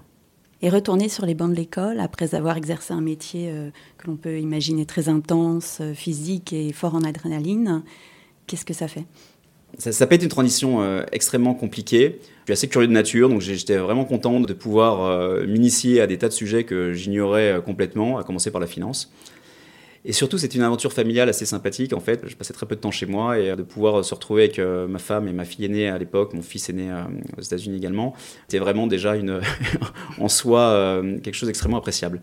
et 0.61 0.69
retourner 0.69 1.09
sur 1.09 1.25
les 1.25 1.33
bancs 1.33 1.51
de 1.51 1.55
l'école 1.55 1.99
après 1.99 2.35
avoir 2.35 2.57
exercé 2.57 2.93
un 2.93 3.01
métier 3.01 3.49
euh, 3.49 3.69
que 3.97 4.07
l'on 4.07 4.15
peut 4.15 4.39
imaginer 4.39 4.85
très 4.85 5.09
intense, 5.09 5.79
euh, 5.81 5.93
physique 5.93 6.53
et 6.53 6.71
fort 6.71 6.95
en 6.95 7.03
adrénaline, 7.03 7.83
qu'est-ce 8.47 8.65
que 8.65 8.73
ça 8.73 8.87
fait? 8.87 9.05
Ça, 9.77 10.05
peut 10.05 10.15
être 10.15 10.23
une 10.23 10.29
transition 10.29 10.81
euh, 10.81 11.03
extrêmement 11.13 11.53
compliquée. 11.53 12.19
Je 12.41 12.45
suis 12.45 12.53
assez 12.53 12.67
curieux 12.67 12.87
de 12.87 12.93
nature, 12.93 13.29
donc 13.29 13.39
j'étais 13.39 13.77
vraiment 13.77 14.03
content 14.03 14.41
de 14.41 14.53
pouvoir 14.53 15.45
m'initier 15.47 16.01
à 16.01 16.07
des 16.07 16.17
tas 16.17 16.27
de 16.27 16.33
sujets 16.33 16.65
que 16.65 16.91
j'ignorais 16.91 17.61
complètement, 17.63 18.17
à 18.17 18.23
commencer 18.23 18.51
par 18.51 18.59
la 18.59 18.67
finance. 18.67 19.13
Et 20.03 20.13
surtout, 20.13 20.37
c'est 20.37 20.55
une 20.55 20.63
aventure 20.63 20.93
familiale 20.93 21.29
assez 21.29 21.45
sympathique. 21.45 21.93
En 21.93 21.99
fait, 21.99 22.21
je 22.25 22.35
passais 22.35 22.53
très 22.53 22.65
peu 22.65 22.75
de 22.75 22.81
temps 22.81 22.91
chez 22.91 23.05
moi 23.05 23.37
et 23.37 23.51
euh, 23.51 23.55
de 23.55 23.63
pouvoir 23.63 24.03
se 24.03 24.13
retrouver 24.13 24.43
avec 24.43 24.57
euh, 24.57 24.87
ma 24.87 24.99
femme 24.99 25.27
et 25.27 25.33
ma 25.33 25.45
fille 25.45 25.65
aînée 25.65 25.89
à 25.89 25.97
l'époque, 25.97 26.33
mon 26.33 26.41
fils 26.41 26.69
aîné 26.69 26.89
euh, 26.91 27.03
aux 27.37 27.41
États-Unis 27.41 27.77
également, 27.77 28.15
c'était 28.47 28.57
vraiment 28.57 28.87
déjà 28.87 29.15
une, 29.15 29.41
en 30.19 30.27
soi 30.27 31.01
quelque 31.23 31.35
chose 31.35 31.47
d'extrêmement 31.47 31.77
appréciable. 31.77 32.21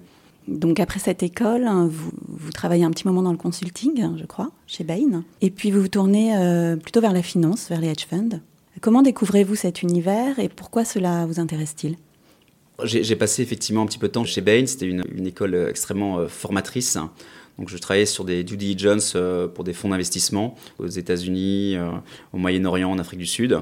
Donc 0.49 0.81
après 0.81 0.99
cette 0.99 1.23
école, 1.23 1.67
hein, 1.67 1.89
vous, 1.91 2.11
vous, 2.27 2.53
travaillez 2.53 2.83
un 2.83 2.91
petit 2.91 3.07
moment 3.07 3.23
dans 3.23 3.33
le 3.33 3.39
consulting, 3.39 4.17
je 4.19 4.25
crois, 4.25 4.51
chez 4.67 4.83
Bain, 4.83 5.23
et 5.43 5.51
puis 5.51 5.71
vous 5.71 5.83
vous 5.83 5.89
tournez 5.89 6.33
plutôt 6.83 7.01
vers 7.01 7.13
la 7.13 7.23
finance, 7.23 7.69
vers 7.69 7.81
les 7.81 7.89
hedge 7.89 8.07
funds. 8.09 8.41
Comment 8.81 9.03
découvrez-vous 9.03 9.57
cet 9.57 9.83
univers 9.83 10.39
et 10.39 10.49
pourquoi 10.49 10.85
cela 10.85 11.27
vous 11.27 11.39
intéresse-t-il? 11.39 11.97
J'ai 12.85 13.17
passé 13.17 13.43
effectivement 13.43 13.83
un 13.83 13.87
petit 13.87 13.99
peu 13.99 14.07
de 14.07 14.13
temps 14.13 14.25
chez 14.25 14.41
Bain, 14.41 14.65
c'était 14.67 14.87
une, 14.87 15.05
une, 15.15 15.27
école 15.27 15.55
extrêmement 15.69 16.27
formatrice. 16.29 16.97
Donc 17.59 17.69
je 17.69 17.77
travaillais 17.77 18.07
sur 18.07 18.25
des 18.25 18.45
due 18.45 18.57
diligence 18.57 19.15
euh, 19.17 19.49
pour 19.49 19.65
des 19.65 19.73
fonds 19.73 19.89
d'investissement 19.89 20.55
aux 20.79 20.87
États-Unis, 20.87 21.77
euh, 21.77 21.91
au 22.33 22.39
Moyen-Orient, 22.39 22.91
en 22.91 22.99
Afrique 22.99 23.19
du 23.19 23.27
Sud. 23.27 23.61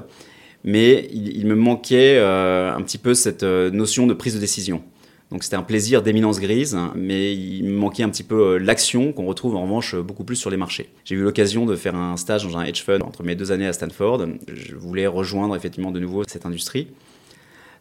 Mais 0.63 1.07
il, 1.11 1.45
me 1.45 1.55
manquait 1.55 2.17
euh, 2.17 2.73
un 2.73 2.81
petit 2.81 2.97
peu 2.97 3.13
cette 3.13 3.43
notion 3.43 4.05
de 4.05 4.13
prise 4.13 4.35
de 4.35 4.39
décision. 4.39 4.83
Donc 5.31 5.43
c'était 5.43 5.55
un 5.55 5.63
plaisir 5.63 6.01
d'éminence 6.01 6.39
grise, 6.39 6.77
mais 6.95 7.35
il 7.35 7.63
me 7.65 7.77
manquait 7.77 8.03
un 8.03 8.09
petit 8.09 8.23
peu 8.23 8.57
l'action 8.57 9.11
qu'on 9.11 9.25
retrouve 9.25 9.55
en 9.55 9.63
revanche 9.63 9.95
beaucoup 9.95 10.23
plus 10.23 10.35
sur 10.35 10.49
les 10.49 10.57
marchés. 10.57 10.89
J'ai 11.03 11.15
eu 11.15 11.21
l'occasion 11.21 11.65
de 11.65 11.75
faire 11.75 11.95
un 11.95 12.15
stage 12.17 12.45
dans 12.45 12.57
un 12.57 12.63
hedge 12.63 12.81
fund 12.83 13.01
entre 13.03 13.23
mes 13.23 13.35
deux 13.35 13.51
années 13.51 13.67
à 13.67 13.73
Stanford. 13.73 14.25
Je 14.47 14.75
voulais 14.75 15.05
rejoindre 15.05 15.55
effectivement 15.55 15.91
de 15.91 15.99
nouveau 15.99 16.23
cette 16.25 16.45
industrie. 16.45 16.87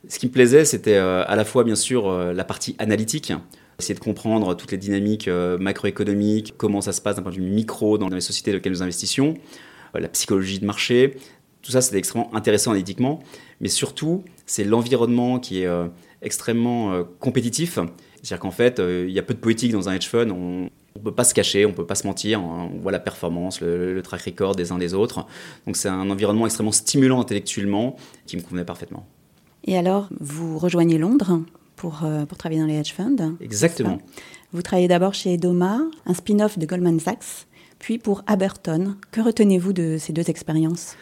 Ce 0.08 0.18
qui 0.18 0.26
me 0.26 0.32
plaisait, 0.32 0.64
c'était 0.64 0.96
à 0.96 1.36
la 1.36 1.44
fois 1.44 1.62
bien 1.62 1.76
sûr 1.76 2.10
la 2.10 2.44
partie 2.44 2.74
analytique, 2.78 3.32
essayer 3.78 3.94
de 3.94 4.00
comprendre 4.00 4.54
toutes 4.54 4.72
les 4.72 4.78
dynamiques 4.78 5.28
euh, 5.28 5.58
macroéconomiques, 5.58 6.54
comment 6.56 6.80
ça 6.80 6.92
se 6.92 7.00
passe 7.00 7.16
d'un 7.16 7.22
point 7.22 7.32
de 7.32 7.36
vue 7.36 7.42
micro 7.42 7.98
dans 7.98 8.08
les 8.08 8.20
sociétés 8.20 8.50
dans 8.50 8.56
lesquelles 8.56 8.72
nous 8.72 8.82
investissions, 8.82 9.34
euh, 9.94 10.00
la 10.00 10.08
psychologie 10.08 10.58
de 10.58 10.66
marché. 10.66 11.16
Tout 11.62 11.72
ça, 11.72 11.80
c'est 11.80 11.96
extrêmement 11.96 12.34
intéressant 12.34 12.70
analytiquement, 12.70 13.20
mais 13.60 13.68
surtout, 13.68 14.24
c'est 14.46 14.64
l'environnement 14.64 15.40
qui 15.40 15.62
est 15.62 15.66
euh, 15.66 15.88
extrêmement 16.22 17.04
compétitif. 17.18 17.74
C'est-à-dire 18.22 18.38
qu'en 18.38 18.50
fait, 18.50 18.78
il 18.80 19.10
y 19.10 19.18
a 19.18 19.22
peu 19.22 19.34
de 19.34 19.38
politique 19.38 19.72
dans 19.72 19.88
un 19.88 19.94
hedge 19.94 20.06
fund. 20.06 20.30
On 20.30 20.70
ne 20.96 21.00
peut 21.02 21.12
pas 21.12 21.24
se 21.24 21.34
cacher, 21.34 21.66
on 21.66 21.70
ne 21.70 21.74
peut 21.74 21.86
pas 21.86 21.96
se 21.96 22.06
mentir. 22.06 22.42
On 22.42 22.78
voit 22.80 22.92
la 22.92 23.00
performance, 23.00 23.60
le, 23.60 23.94
le 23.94 24.02
track 24.02 24.22
record 24.22 24.54
des 24.54 24.72
uns 24.72 24.78
des 24.78 24.94
autres. 24.94 25.26
Donc 25.66 25.76
c'est 25.76 25.88
un 25.88 26.08
environnement 26.08 26.46
extrêmement 26.46 26.72
stimulant 26.72 27.20
intellectuellement 27.20 27.96
qui 28.26 28.36
me 28.36 28.42
convenait 28.42 28.64
parfaitement. 28.64 29.06
Et 29.64 29.76
alors, 29.76 30.08
vous 30.20 30.58
rejoignez 30.58 30.98
Londres? 30.98 31.40
Pour, 31.76 32.00
euh, 32.04 32.24
pour 32.26 32.38
travailler 32.38 32.60
dans 32.60 32.66
les 32.66 32.74
hedge 32.74 32.92
funds. 32.92 33.36
Exactement. 33.40 33.98
Vous 34.52 34.62
travaillez 34.62 34.88
d'abord 34.88 35.14
chez 35.14 35.36
Doma, 35.36 35.80
un 36.06 36.14
spin-off 36.14 36.58
de 36.58 36.66
Goldman 36.66 36.98
Sachs. 36.98 37.46
puis 37.78 37.98
pour 37.98 38.22
Aberton. 38.26 38.96
Que 39.10 39.20
retenez-vous 39.20 39.72
de 39.72 39.96
ces 39.98 40.12
deux 40.12 40.28
expériences? 40.30 40.96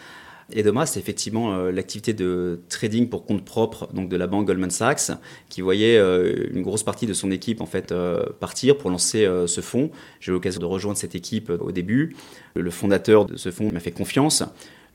Edoma, 0.52 0.87
c'est 0.87 1.00
effectivement 1.00 1.54
euh, 1.54 1.73
l'activité 1.73 2.12
de 2.12 2.61
trading 2.69 3.09
pour 3.09 3.25
compte 3.25 3.45
propre 3.45 3.88
donc 3.93 4.09
de 4.09 4.16
la 4.16 4.26
banque 4.26 4.47
Goldman 4.47 4.71
Sachs, 4.71 5.11
qui 5.49 5.61
voyait 5.61 5.97
euh, 5.97 6.49
une 6.52 6.62
grosse 6.62 6.83
partie 6.83 7.07
de 7.07 7.14
son 7.14 7.31
équipe 7.31 7.61
en 7.61 7.66
fait 7.66 7.93
euh, 7.93 8.25
partir 8.40 8.76
pour 8.76 8.90
lancer 8.90 9.28
ce 9.47 9.61
fonds. 9.61 9.90
J'ai 10.21 10.31
eu 10.31 10.35
l'occasion 10.35 10.61
de 10.61 10.66
rejoindre 10.66 10.99
cette 10.99 11.14
équipe 11.14 11.50
au 11.50 11.73
début. 11.73 12.16
Le 12.54 12.71
fondateur 12.71 13.25
de 13.25 13.37
ce 13.37 13.50
fonds 13.50 13.71
m'a 13.73 13.81
fait 13.81 13.90
confiance. 13.90 14.43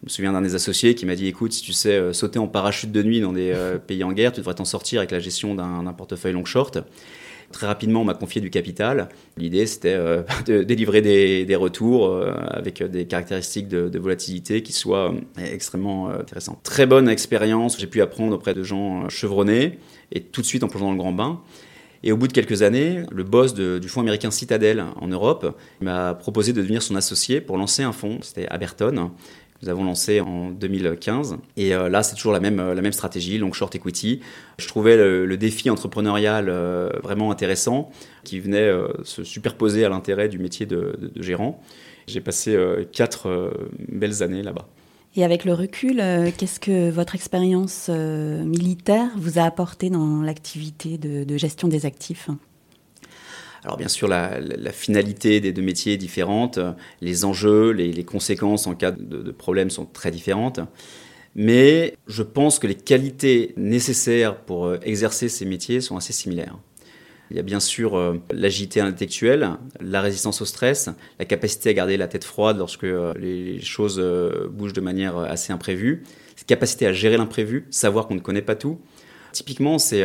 Je 0.02 0.06
me 0.06 0.10
souviens 0.10 0.32
d'un 0.32 0.42
des 0.42 0.56
associés 0.56 0.96
qui 0.96 1.06
m'a 1.06 1.16
dit 1.16 1.28
écoute, 1.28 1.52
si 1.52 1.62
tu 1.62 1.74
sais 1.74 2.14
sauter 2.14 2.40
en 2.40 2.48
parachute 2.48 2.92
de 2.92 3.04
nuit 3.04 3.20
dans 3.20 3.34
des 3.34 3.54
pays 3.88 4.04
en 4.04 4.14
guerre, 4.14 4.32
tu 4.32 4.40
devrais 4.40 4.56
t'en 4.56 4.66
sortir 4.66 5.00
avec 5.00 5.12
la 5.12 5.20
gestion 5.20 5.56
d'un 5.56 5.94
portefeuille 5.94 6.34
long 6.34 6.46
short. 6.46 6.80
Très 7.52 7.66
rapidement, 7.66 8.02
on 8.02 8.06
m'a 8.06 8.14
confié 8.14 8.42
du 8.42 8.52
capital. 8.52 9.10
L'idée, 9.38 9.66
c'était 9.66 9.94
euh, 9.94 10.22
de 10.46 10.64
délivrer 10.64 11.02
des, 11.02 11.56
retours 11.56 12.08
euh, 12.08 12.34
avec 12.50 12.84
des 12.84 13.06
caractéristiques 13.06 13.68
de, 13.68 14.00
volatilité 14.00 14.62
qui 14.62 14.72
soient 14.72 15.12
euh, 15.12 15.46
extrêmement 15.52 16.10
intéressantes. 16.10 16.60
Très 16.64 16.86
bonne 16.86 17.10
expérience. 17.10 17.80
J'ai 17.80 17.88
pu 17.88 18.02
apprendre 18.02 18.36
auprès 18.36 18.54
de 18.54 18.64
gens 18.64 19.10
chevronnés 19.10 19.80
et 20.12 20.22
tout 20.22 20.42
de 20.42 20.46
suite 20.46 20.64
en 20.64 20.68
plongeant 20.68 20.88
dans 20.88 20.92
le 20.94 20.98
grand 20.98 21.12
bain. 21.12 21.42
Et 22.02 22.14
au 22.14 22.18
bout 22.18 22.30
de 22.30 22.34
quelques 22.34 22.62
années, 22.62 23.04
le 23.12 23.24
boss 23.24 23.54
du 23.54 23.90
fonds 23.90 24.00
américain 24.00 24.32
Citadel 24.32 24.86
en 25.02 25.08
Europe 25.08 25.58
m'a 25.82 26.14
proposé 26.14 26.54
de 26.54 26.62
devenir 26.62 26.82
son 26.82 26.96
associé 26.96 27.42
pour 27.42 27.58
lancer 27.58 27.84
un 27.84 27.92
fonds. 27.92 28.20
C'était 28.22 28.48
Aberton 28.48 29.12
nous 29.62 29.70
avons 29.70 29.84
lancé 29.84 30.22
en 30.22 30.52
2015. 30.52 31.38
Et 31.58 31.74
euh, 31.74 31.90
là, 31.90 32.04
c'est 32.04 32.16
toujours 32.16 32.32
la 32.32 32.40
même, 32.40 32.60
euh, 32.60 32.92
stratégie, 32.92 33.38
long 33.38 33.52
short 33.52 33.76
equity. 33.76 34.22
Je 34.58 34.68
trouvais 34.68 34.96
le, 34.96 35.38
défi 35.38 35.70
entrepreneurial 35.70 36.48
euh, 36.50 36.90
vraiment 37.04 37.32
intéressant, 37.32 37.92
qui 38.24 38.40
venait 38.40 38.70
se 39.04 39.24
superposer 39.24 39.86
à 39.86 39.90
l'intérêt 39.90 40.28
du 40.28 40.40
métier 40.40 40.66
de, 40.66 41.12
gérant. 41.18 41.62
J'ai 42.08 42.22
passé 42.22 42.58
quatre 42.92 43.52
belles 43.88 44.24
années 44.24 44.44
là-bas. 44.44 44.68
Et 45.16 45.24
avec 45.24 45.46
le 45.46 45.54
recul, 45.54 46.02
qu'est-ce 46.38 46.60
que 46.60 46.90
votre 46.90 47.16
expérience 47.16 47.90
militaire 47.90 49.10
vous 49.16 49.40
a 49.40 49.44
apporté 49.44 49.90
dans 49.90 50.22
l'activité 50.22 50.98
de 50.98 51.38
gestion 51.38 51.68
des 51.68 51.86
actifs? 51.86 52.30
Alors 53.64 53.78
bien 53.78 53.88
sûr, 53.88 54.08
la, 54.08 54.40
finalité 54.72 55.42
des 55.42 55.52
deux 55.52 55.62
métiers 55.62 55.94
est 55.94 55.98
différente, 55.98 56.60
les 57.02 57.26
enjeux, 57.26 57.72
les, 57.72 58.04
conséquences 58.04 58.68
en 58.68 58.76
cas 58.76 58.92
de, 58.92 59.22
de 59.22 59.32
problème 59.32 59.70
sont 59.70 59.86
très 59.86 60.12
différentes. 60.12 60.62
Mais 61.36 61.96
je 62.08 62.24
pense 62.24 62.60
que 62.60 62.68
les 62.68 62.76
qualités 62.76 63.54
nécessaires 63.56 64.36
pour 64.38 64.66
euh, 64.66 64.78
exercer 64.84 65.30
ces 65.30 65.46
métiers 65.46 65.82
sont 65.82 65.96
assez 65.96 66.14
similaires. 66.14 66.58
Il 67.32 67.38
y 67.38 67.40
a 67.40 67.44
bien 67.44 67.60
sûr 67.60 67.96
euh, 67.96 68.16
l'agilité 68.32 68.82
intellectuelle, 68.82 69.52
la 69.80 70.02
résistance 70.02 70.42
au 70.42 70.46
stress, 70.46 70.90
la 71.20 71.26
capacité 71.26 71.70
à 71.70 71.74
garder 71.74 71.98
la 71.98 72.08
tête 72.08 72.24
froide 72.24 72.58
lorsque 72.58 72.84
euh, 72.84 73.14
les 73.20 73.62
choses 73.62 74.04
bougent 74.52 74.74
de 74.74 74.82
manière 74.82 75.18
assez 75.18 75.54
imprévue, 75.54 76.04
cette 76.36 76.48
capacité 76.48 76.88
à 76.88 76.94
gérer 76.94 77.18
l'imprévu, 77.18 77.68
savoir 77.70 78.08
qu'on 78.08 78.16
ne 78.16 78.20
connaît 78.20 78.42
pas 78.42 78.56
tout. 78.56 78.80
Typiquement, 79.32 79.78
c'est 79.78 80.04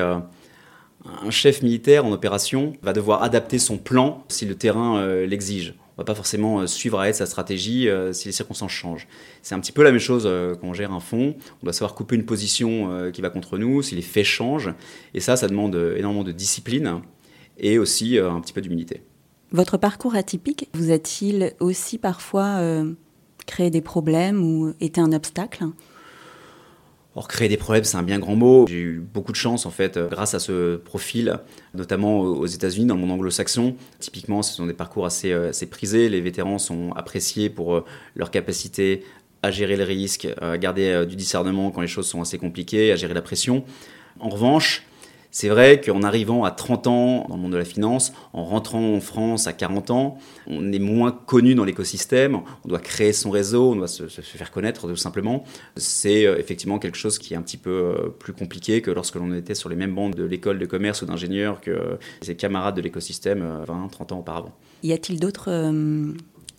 un 1.05 1.31
chef 1.31 1.63
militaire 1.63 2.05
en 2.05 2.13
opération 2.13 2.73
va 2.83 2.93
devoir 2.93 3.23
adapter 3.23 3.59
son 3.59 3.77
plan 3.77 4.25
si 4.29 4.47
le 4.47 4.55
terrain 4.55 4.99
euh, 4.99 5.27
l'exige. 5.27 5.75
On 5.97 6.03
va 6.03 6.05
pas 6.05 6.15
forcément 6.15 6.61
euh, 6.61 6.67
suivre 6.67 6.99
à 6.99 7.09
être 7.09 7.17
sa 7.17 7.27
stratégie 7.27 7.89
euh, 7.89 8.13
si 8.13 8.29
les 8.29 8.33
circonstances 8.33 8.73
changent. 8.73 9.07
C'est 9.43 9.55
un 9.55 9.61
petit 9.61 9.73
peu 9.73 9.83
la 9.83 9.91
même 9.91 10.01
chose 10.01 10.25
quand 10.61 10.69
on 10.69 10.73
gère 10.73 10.93
un 10.93 11.01
fonds. 11.01 11.37
On 11.63 11.65
doit 11.65 11.73
savoir 11.73 11.95
couper 11.95 12.17
une 12.17 12.25
position 12.25 13.11
qui 13.13 13.21
va 13.21 13.31
contre 13.31 13.59
nous 13.59 13.83
si 13.83 13.95
les 13.95 14.03
faits 14.03 14.25
changent. 14.25 14.73
Et 15.13 15.21
ça, 15.21 15.37
ça 15.37 15.49
demande 15.49 15.75
énormément 15.97 16.25
de 16.25 16.33
discipline 16.33 17.01
et 17.59 17.79
aussi 17.79 18.19
un 18.19 18.41
petit 18.41 18.53
peu 18.53 18.61
d'humilité. 18.61 19.03
Votre 19.53 19.77
parcours 19.77 20.17
atypique 20.17 20.69
vous 20.73 20.91
a-t-il 20.91 21.53
aussi 21.61 21.99
parfois 21.99 22.61
créé 23.47 23.69
des 23.69 23.83
problèmes 23.83 24.43
ou 24.43 24.75
été 24.81 25.01
un 25.01 25.13
obstacle? 25.13 25.65
Or, 27.17 27.29
créer 27.29 27.49
des 27.49 27.57
problèmes, 27.57 27.85
c'est 27.85 27.97
un 27.97 28.03
bien 28.03 28.19
grand 28.19 28.35
mot. 28.35 28.67
J'ai 28.69 28.81
eu 28.81 28.99
beaucoup 28.99 29.31
de 29.31 29.37
chance, 29.37 29.67
en 29.67 29.71
fait, 29.71 29.97
euh, 29.97 30.09
grâce 30.09 30.35
à 30.35 30.41
ce 30.41 30.77
profil, 30.77 31.39
notamment 31.73 32.21
aux 32.21 32.47
États-Unis, 32.47 32.87
dans 32.87 32.97
le 32.97 33.01
monde 33.01 33.13
anglo-saxon. 33.13 33.77
Typiquement, 34.01 34.43
ce 34.43 34.53
sont 34.55 34.67
des 34.67 34.75
parcours 34.75 35.07
assez, 35.07 35.31
euh, 35.31 35.51
assez 35.51 35.67
prisés. 35.67 36.09
Les 36.09 36.21
vétérans 36.21 36.59
sont 36.59 36.93
appréciés 36.97 37.51
pour 37.51 37.77
euh, 37.77 37.85
leur 38.17 38.33
capacité 38.33 39.05
à 39.43 39.53
gérer 39.53 39.77
le 39.77 39.85
risque, 39.85 40.27
à 40.41 40.57
garder 40.57 41.05
du 41.07 41.17
discernement 41.17 41.71
quand 41.71 41.83
les 41.83 41.87
choses 41.87 42.07
sont 42.07 42.23
assez 42.23 42.39
compliquées, 42.39 42.93
à 42.93 42.97
gérer 42.97 43.13
la 43.13 43.21
pression. 43.21 43.63
En 44.19 44.31
revanche, 44.31 44.87
c'est 45.35 45.49
vrai 45.49 45.81
qu'en 45.81 46.05
arrivant 46.05 46.45
à 46.45 46.53
30 46.53 46.87
ans 46.87 47.27
dans 47.29 47.35
le 47.35 47.43
monde 47.43 47.51
de 47.51 47.57
la 47.57 47.65
finance, 47.65 48.13
en 48.33 48.45
rentrant 48.45 48.95
en 48.95 49.01
France 49.01 49.49
à 49.49 49.53
40 49.53 49.91
ans, 49.91 50.17
on 50.47 50.73
est 50.73 50.79
moins 50.79 51.11
connu 51.11 51.57
dans 51.57 51.65
l'écosystème, 51.65 52.37
on 52.65 52.69
doit 52.69 52.79
créer 52.79 53.13
son 53.13 53.31
réseau, 53.31 53.73
on 53.73 53.75
doit 53.75 53.89
se, 53.89 54.07
faire 54.07 54.53
connaître 54.53 54.87
tout 54.87 54.95
simplement. 54.95 55.43
C'est 55.77 56.25
euh, 56.25 56.39
effectivement 56.39 56.79
quelque 56.79 56.97
chose 56.97 57.19
qui 57.19 57.35
est 57.35 57.37
un 57.37 57.43
petit 57.43 57.57
peu 57.57 57.71
euh, 57.71 58.11
plus 58.11 58.33
compliqué 58.33 58.81
que 58.81 58.93
lorsque 58.93 59.17
l'on 59.17 59.35
était 59.35 59.57
sur 59.57 59.69
les 59.69 59.75
mêmes 59.75 59.93
bancs 59.93 60.15
de 60.15 60.23
l'école 60.23 60.61
de 60.61 60.67
commerce 60.67 61.03
ou 61.03 61.07
d'ingénieur 61.07 61.61
que 61.61 61.99
ses 62.23 62.37
camarades 62.37 62.77
de 62.77 62.83
l'écosystème 62.83 63.41
20, 63.67 63.87
euh, 63.87 63.89
30 63.91 64.13
ans 64.13 64.19
auparavant. 64.21 64.53
Y 64.85 64.93
a-t-il 64.93 65.19
d'autres 65.19 65.51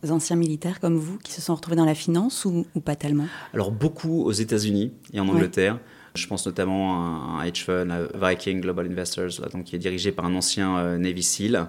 anciens 0.10 0.36
militaires 0.36 0.82
comme 0.82 0.98
vous 0.98 1.18
qui 1.20 1.32
se 1.32 1.40
sont 1.40 1.56
retrouvés 1.56 1.78
dans 1.78 1.86
la 1.86 1.96
finance 1.96 2.44
ou, 2.44 2.66
ou 2.76 2.82
pas 2.82 2.98
tellement? 2.98 3.28
Alors 3.54 3.72
beaucoup 3.72 4.24
aux 4.24 4.34
États-Unis 4.34 4.92
et 5.14 5.22
en 5.22 5.30
Angleterre. 5.30 5.80
Je 6.16 6.28
pense 6.28 6.46
notamment 6.46 6.94
à 6.94 7.42
un 7.42 7.44
hedge 7.44 7.66
fund, 7.66 7.90
Viking 8.16 8.62
Global 8.62 8.88
Investors, 8.88 9.50
donc, 9.52 9.66
qui 9.66 9.76
est 9.76 9.80
dirigé 9.80 10.12
par 10.12 10.26
un 10.26 10.36
ancien 10.36 10.78
euh, 10.78 10.98
Navy 10.98 11.24
SEAL. 11.24 11.68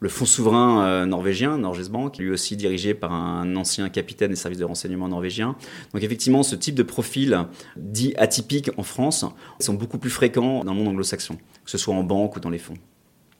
Le 0.00 0.08
fonds 0.08 0.26
souverain 0.26 0.84
euh, 0.84 1.06
norvégien, 1.06 1.56
Norges 1.56 1.88
Bank, 1.88 2.18
lui 2.18 2.30
aussi 2.30 2.56
dirigé 2.56 2.92
par 2.92 3.12
un 3.12 3.54
ancien 3.56 3.88
capitaine 3.88 4.30
des 4.30 4.36
services 4.36 4.58
de 4.58 4.64
renseignement 4.64 5.08
norvégiens. 5.08 5.54
Donc 5.92 6.02
effectivement, 6.02 6.42
ce 6.42 6.56
type 6.56 6.74
de 6.74 6.82
profil 6.82 7.46
dit 7.76 8.14
atypique 8.18 8.70
en 8.76 8.82
France 8.82 9.24
sont 9.60 9.74
beaucoup 9.74 9.98
plus 9.98 10.10
fréquents 10.10 10.64
dans 10.64 10.72
le 10.72 10.78
monde 10.78 10.88
anglo-saxon, 10.88 11.36
que 11.36 11.70
ce 11.70 11.78
soit 11.78 11.94
en 11.94 12.02
banque 12.02 12.36
ou 12.36 12.40
dans 12.40 12.50
les 12.50 12.58
fonds. 12.58 12.76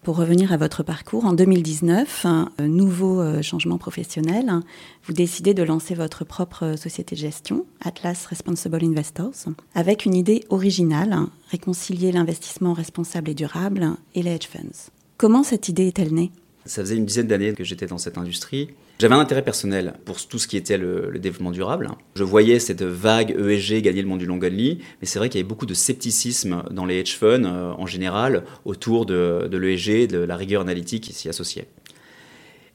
Pour 0.05 0.19
revenir 0.19 0.53
à 0.53 0.59
votre 0.59 0.83
parcours, 0.83 1.25
en 1.25 1.33
2019, 1.33 2.27
un 2.27 2.51
nouveau 2.61 3.23
euh, 3.23 3.41
changement 3.41 3.79
professionnel, 3.79 4.61
vous 5.07 5.15
décidez 5.15 5.55
de 5.55 5.63
lancer 5.63 5.95
votre 5.95 6.27
propre 6.27 6.77
société 6.77 7.15
de 7.15 7.21
gestion, 7.23 7.65
Atlas 7.81 8.27
Responsible 8.27 8.85
Investors, 8.85 9.47
avec 9.75 10.05
une 10.05 10.15
idée 10.15 10.45
originale, 10.51 11.17
réconcilier 11.51 12.13
l'investissement 12.13 12.75
responsable 12.75 13.31
et 13.31 13.35
durable 13.35 13.93
et 14.15 14.23
les 14.23 14.33
hedge 14.33 14.47
funds. 14.47 14.91
Comment 15.17 15.43
cette 15.43 15.71
idée 15.71 15.87
est-elle 15.87 16.13
née? 16.13 16.31
Ça 16.67 16.83
faisait 16.83 16.97
une 16.97 17.05
dizaine 17.05 17.27
d'années 17.27 17.53
que 17.53 17.65
j'étais 17.65 17.87
dans 17.87 17.99
cette 17.99 18.17
industrie. 18.17 18.71
J'avais 18.99 19.15
un 19.15 19.19
intérêt 19.19 19.43
personnel 19.43 19.95
pour 20.05 20.25
tout 20.27 20.39
ce 20.39 20.49
qui 20.49 20.57
était 20.57 20.79
le, 20.79 21.13
développement 21.19 21.51
durable. 21.51 21.91
Je 22.15 22.25
voyais 22.25 22.59
cette 22.59 22.83
vague 22.83 23.37
ESG 23.39 23.83
gagner 23.83 24.03
le 24.03 24.09
monde 24.09 24.21
du 24.21 24.27
long 24.27 24.39
only, 24.43 24.79
mais 25.01 25.07
c'est 25.07 25.19
vrai 25.19 25.29
qu'il 25.29 25.41
y 25.41 25.43
avait 25.43 25.49
beaucoup 25.49 25.67
de 25.67 25.75
scepticisme 25.75 26.63
dans 26.71 26.87
les 26.87 27.01
hedge 27.01 27.17
funds 27.17 27.45
euh, 27.45 27.73
en 27.73 27.87
général 27.87 28.45
autour 28.65 29.05
de, 29.05 29.49
de 29.51 29.59
l'ESG, 29.59 30.07
de 30.07 30.19
la 30.19 30.37
rigueur 30.37 30.63
analytique 30.63 31.05
qui 31.05 31.13
s'y 31.13 31.29
associait. 31.29 31.67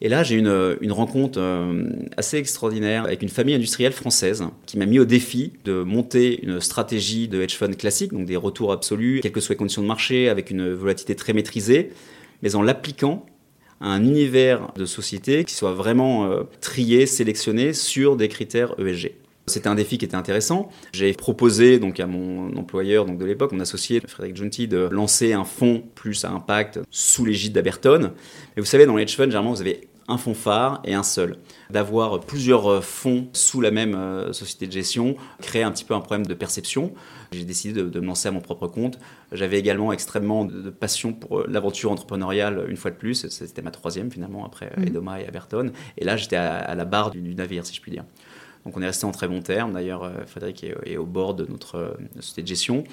Et 0.02 0.08
là, 0.08 0.24
j'ai 0.24 0.36
une, 0.36 0.78
une 0.80 0.92
rencontre 0.92 1.40
euh, 1.42 1.90
assez 2.16 2.38
extraordinaire 2.38 3.04
avec 3.04 3.22
une 3.22 3.30
famille 3.30 3.56
industrielle 3.56 3.92
française 3.92 4.44
qui 4.66 4.78
m'a 4.78 4.86
mis 4.86 5.00
au 5.00 5.06
défi 5.06 5.54
de 5.66 5.84
monter 5.84 6.42
une 6.44 6.62
stratégie 6.62 7.28
de 7.28 7.42
hedge 7.42 7.56
fund 7.56 7.76
classique, 7.76 8.14
donc 8.14 8.26
des 8.26 8.38
retours 8.38 8.72
absolus, 8.72 9.20
quelles 9.22 9.34
que 9.34 9.42
soient 9.42 9.54
les 9.54 9.58
conditions 9.58 9.82
de 9.82 9.88
marché, 9.88 10.30
avec 10.30 10.52
une 10.52 10.74
volatilité 10.74 11.16
très 11.16 11.34
maîtrisée, 11.34 11.92
mais 12.42 12.56
en 12.56 12.62
l'appliquant 12.62 13.26
un 13.82 14.04
univers 14.04 14.72
de 14.76 14.86
société 14.86 15.44
qui 15.44 15.54
soit 15.54 15.74
vraiment 15.74 16.26
euh, 16.26 16.44
trié, 16.62 17.06
sélectionné 17.06 17.74
sur 17.74 18.16
des 18.16 18.28
critères 18.28 18.76
ESG. 18.80 19.14
C'était 19.50 19.68
un 19.68 19.76
défi 19.76 19.98
qui 19.98 20.06
était 20.06 20.16
intéressant. 20.16 20.70
J'ai 20.94 21.12
proposé 21.14 21.80
donc 21.80 22.00
à 22.00 22.06
mon 22.06 22.56
employeur 22.56 23.06
donc 23.06 23.18
de 23.18 23.26
l'époque, 23.26 23.52
mon 23.52 23.60
associé 23.60 24.00
Frédéric 24.08 24.38
Junti, 24.38 24.68
de 24.68 24.88
lancer 24.92 25.34
un 25.34 25.44
fonds 25.44 25.84
plus 25.96 26.24
à 26.24 26.30
impact 26.30 26.80
sous 26.92 27.26
l'égide 27.26 27.54
d'Aberton. 27.54 28.12
Mais 28.56 28.62
vous 28.62 28.66
savez, 28.66 28.86
dans 28.86 28.96
les 28.96 29.04
hedge 29.04 29.16
funds, 29.16 29.24
généralement, 29.24 29.52
vous 29.52 29.62
avez 29.62 29.89
un 30.10 30.18
fonds 30.18 30.34
phare 30.34 30.82
et 30.84 30.94
un 30.94 31.04
seul. 31.04 31.38
D'avoir 31.70 32.20
plusieurs 32.20 32.68
euh, 32.68 32.82
fonds 32.82 33.30
sous 33.34 33.62
la 33.62 33.72
même 33.72 33.94
euh, 33.94 34.34
société 34.34 34.68
de 34.68 34.72
gestion 34.72 35.16
crée 35.42 35.64
un 35.64 35.72
petit 35.72 35.86
peu 35.86 35.94
un 35.94 36.00
problème 36.00 36.26
de 36.26 36.34
perception. 36.34 36.94
J'ai 37.32 37.46
décidé 37.46 37.84
de, 37.84 38.00
me 38.00 38.06
lancer 38.06 38.28
à 38.28 38.32
mon 38.32 38.42
propre 38.42 38.68
compte. 38.68 39.00
J'avais 39.32 39.60
également 39.60 39.94
extrêmement 39.94 40.46
de, 40.46 40.70
passion 40.72 41.14
pour 41.14 41.40
euh, 41.40 41.46
l'aventure 41.48 41.92
entrepreneuriale, 41.92 42.66
une 42.68 42.78
fois 42.78 42.92
de 42.92 42.96
plus. 42.96 43.28
C'était 43.30 43.62
ma 43.62 43.72
troisième 43.72 44.12
finalement, 44.12 44.46
après 44.46 44.72
mmh. 44.78 44.88
Edoma 44.88 45.22
et 45.22 45.28
Aberton. 45.28 45.72
Et 45.98 46.04
là, 46.04 46.18
j'étais 46.18 46.38
à, 46.38 46.74
la 46.74 46.86
barre 46.86 47.12
du, 47.12 47.22
navire, 47.36 47.66
si 47.66 47.76
je 47.76 47.82
puis 47.82 47.92
dire. 47.92 48.04
Donc 48.66 48.76
on 48.76 48.82
est 48.82 48.88
resté 48.88 49.06
en 49.06 49.12
très 49.12 49.28
bons 49.28 49.42
termes. 49.42 49.74
D'ailleurs, 49.74 50.12
Frédéric 50.26 50.66
est, 50.86 50.98
au 50.98 51.06
bord 51.06 51.34
de 51.34 51.46
notre, 51.46 51.96
société 52.20 52.42
de 52.42 52.48
gestion. 52.48 52.84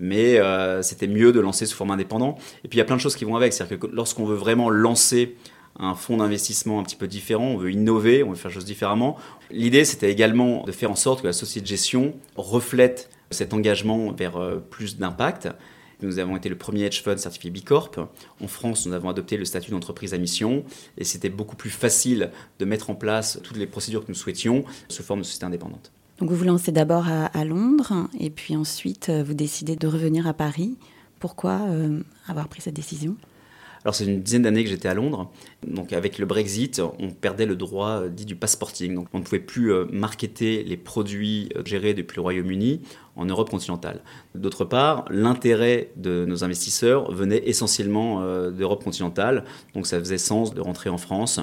Mais 0.00 0.40
c'était 0.82 1.06
mieux 1.06 1.32
de 1.32 1.38
lancer 1.38 1.64
sous 1.64 1.76
forme 1.76 1.92
indépendant. 1.92 2.36
Et 2.64 2.68
puis 2.68 2.78
il 2.78 2.80
y 2.80 2.82
a 2.82 2.84
plein 2.84 2.96
de 2.96 3.00
choses 3.00 3.14
qui 3.14 3.24
vont 3.24 3.36
avec. 3.36 3.52
C'est-à-dire 3.52 3.78
que 3.78 3.86
lorsqu'on 3.86 4.24
veut 4.24 4.34
vraiment 4.34 4.68
lancer 4.68 5.36
un 5.78 5.94
fonds 5.94 6.18
d'investissement 6.18 6.80
un 6.80 6.82
petit 6.82 6.96
peu 6.96 7.08
différent, 7.08 7.46
on 7.46 7.56
veut 7.56 7.72
innover, 7.72 8.22
on 8.22 8.30
veut 8.30 8.36
faire 8.36 8.50
choses 8.50 8.64
différemment. 8.64 9.16
L'idée, 9.50 9.84
c'était 9.84 10.10
également 10.10 10.64
de 10.64 10.72
faire 10.72 10.90
en 10.90 10.96
sorte 10.96 11.22
que 11.22 11.26
la 11.26 11.32
société 11.32 11.62
de 11.62 11.66
gestion 11.66 12.14
reflète 12.36 13.10
cet 13.30 13.54
engagement 13.54 14.12
vers 14.12 14.36
euh, 14.36 14.56
plus 14.58 14.98
d'impact 14.98 15.48
Nous 16.02 16.18
avons 16.18 16.36
été 16.36 16.48
le 16.48 16.56
premier 16.56 16.82
hedge 16.82 17.02
fund 17.02 17.16
certifié 17.16 17.50
B 17.50 17.64
Corp. 17.64 17.98
En 18.42 18.46
France, 18.48 18.86
nous 18.86 18.92
avons 18.92 19.08
adopté 19.08 19.36
le 19.36 19.44
statut 19.44 19.70
d'entreprise 19.70 20.14
à 20.14 20.18
mission 20.18 20.64
et 20.98 21.04
c'était 21.04 21.30
beaucoup 21.30 21.56
plus 21.56 21.70
facile 21.70 22.30
de 22.58 22.64
mettre 22.64 22.90
en 22.90 22.94
place 22.94 23.40
toutes 23.42 23.56
les 23.56 23.66
procédures 23.66 24.04
que 24.04 24.08
nous 24.08 24.14
souhaitions 24.14 24.64
sous 24.88 25.02
forme 25.02 25.20
de 25.20 25.24
société 25.24 25.46
indépendante. 25.46 25.92
Donc 26.18 26.30
vous 26.30 26.36
vous 26.36 26.44
lancez 26.44 26.70
d'abord 26.70 27.06
à, 27.08 27.44
Londres 27.44 28.08
et 28.20 28.30
puis 28.30 28.54
ensuite 28.54 29.08
euh, 29.08 29.24
vous 29.24 29.34
décidez 29.34 29.76
de 29.76 29.88
revenir 29.88 30.26
à 30.26 30.34
Paris. 30.34 30.76
Pourquoi 31.18 31.60
euh, 31.68 32.00
avoir 32.28 32.48
pris 32.48 32.60
cette 32.60 32.74
décision? 32.74 33.16
Alors 33.84 33.94
c'est 33.94 34.04
une 34.04 34.22
dizaine 34.22 34.42
d'années 34.42 34.64
que 34.64 34.70
j'étais 34.70 34.88
à 34.88 34.94
Londres. 34.94 35.30
Donc 35.66 35.92
avec 35.92 36.18
le 36.18 36.26
Brexit, 36.26 36.80
on 36.98 37.10
perdait 37.10 37.46
le 37.46 37.56
droit 37.56 38.02
euh, 38.02 38.08
dit 38.08 38.24
du 38.24 38.36
passporting. 38.36 38.94
Donc 38.94 39.08
on 39.12 39.18
ne 39.18 39.24
pouvait 39.24 39.40
plus 39.40 39.72
euh, 39.72 39.86
marketer 39.90 40.62
les 40.62 40.76
produits 40.76 41.48
euh, 41.56 41.62
gérés 41.64 41.94
depuis 41.94 42.16
le 42.16 42.22
Royaume-Uni 42.22 42.82
en 43.16 43.24
Europe 43.24 43.50
continentale. 43.50 44.00
D'autre 44.34 44.64
part, 44.64 45.04
l'intérêt 45.10 45.90
de 45.96 46.24
nos 46.26 46.44
investisseurs 46.44 47.12
venait 47.12 47.42
essentiellement 47.46 48.22
d'Europe 48.50 48.82
continentale. 48.82 49.44
Donc 49.74 49.86
ça 49.86 49.98
faisait 49.98 50.18
sens 50.18 50.54
de 50.54 50.60
rentrer 50.60 50.88
en 50.88 50.98
France 50.98 51.40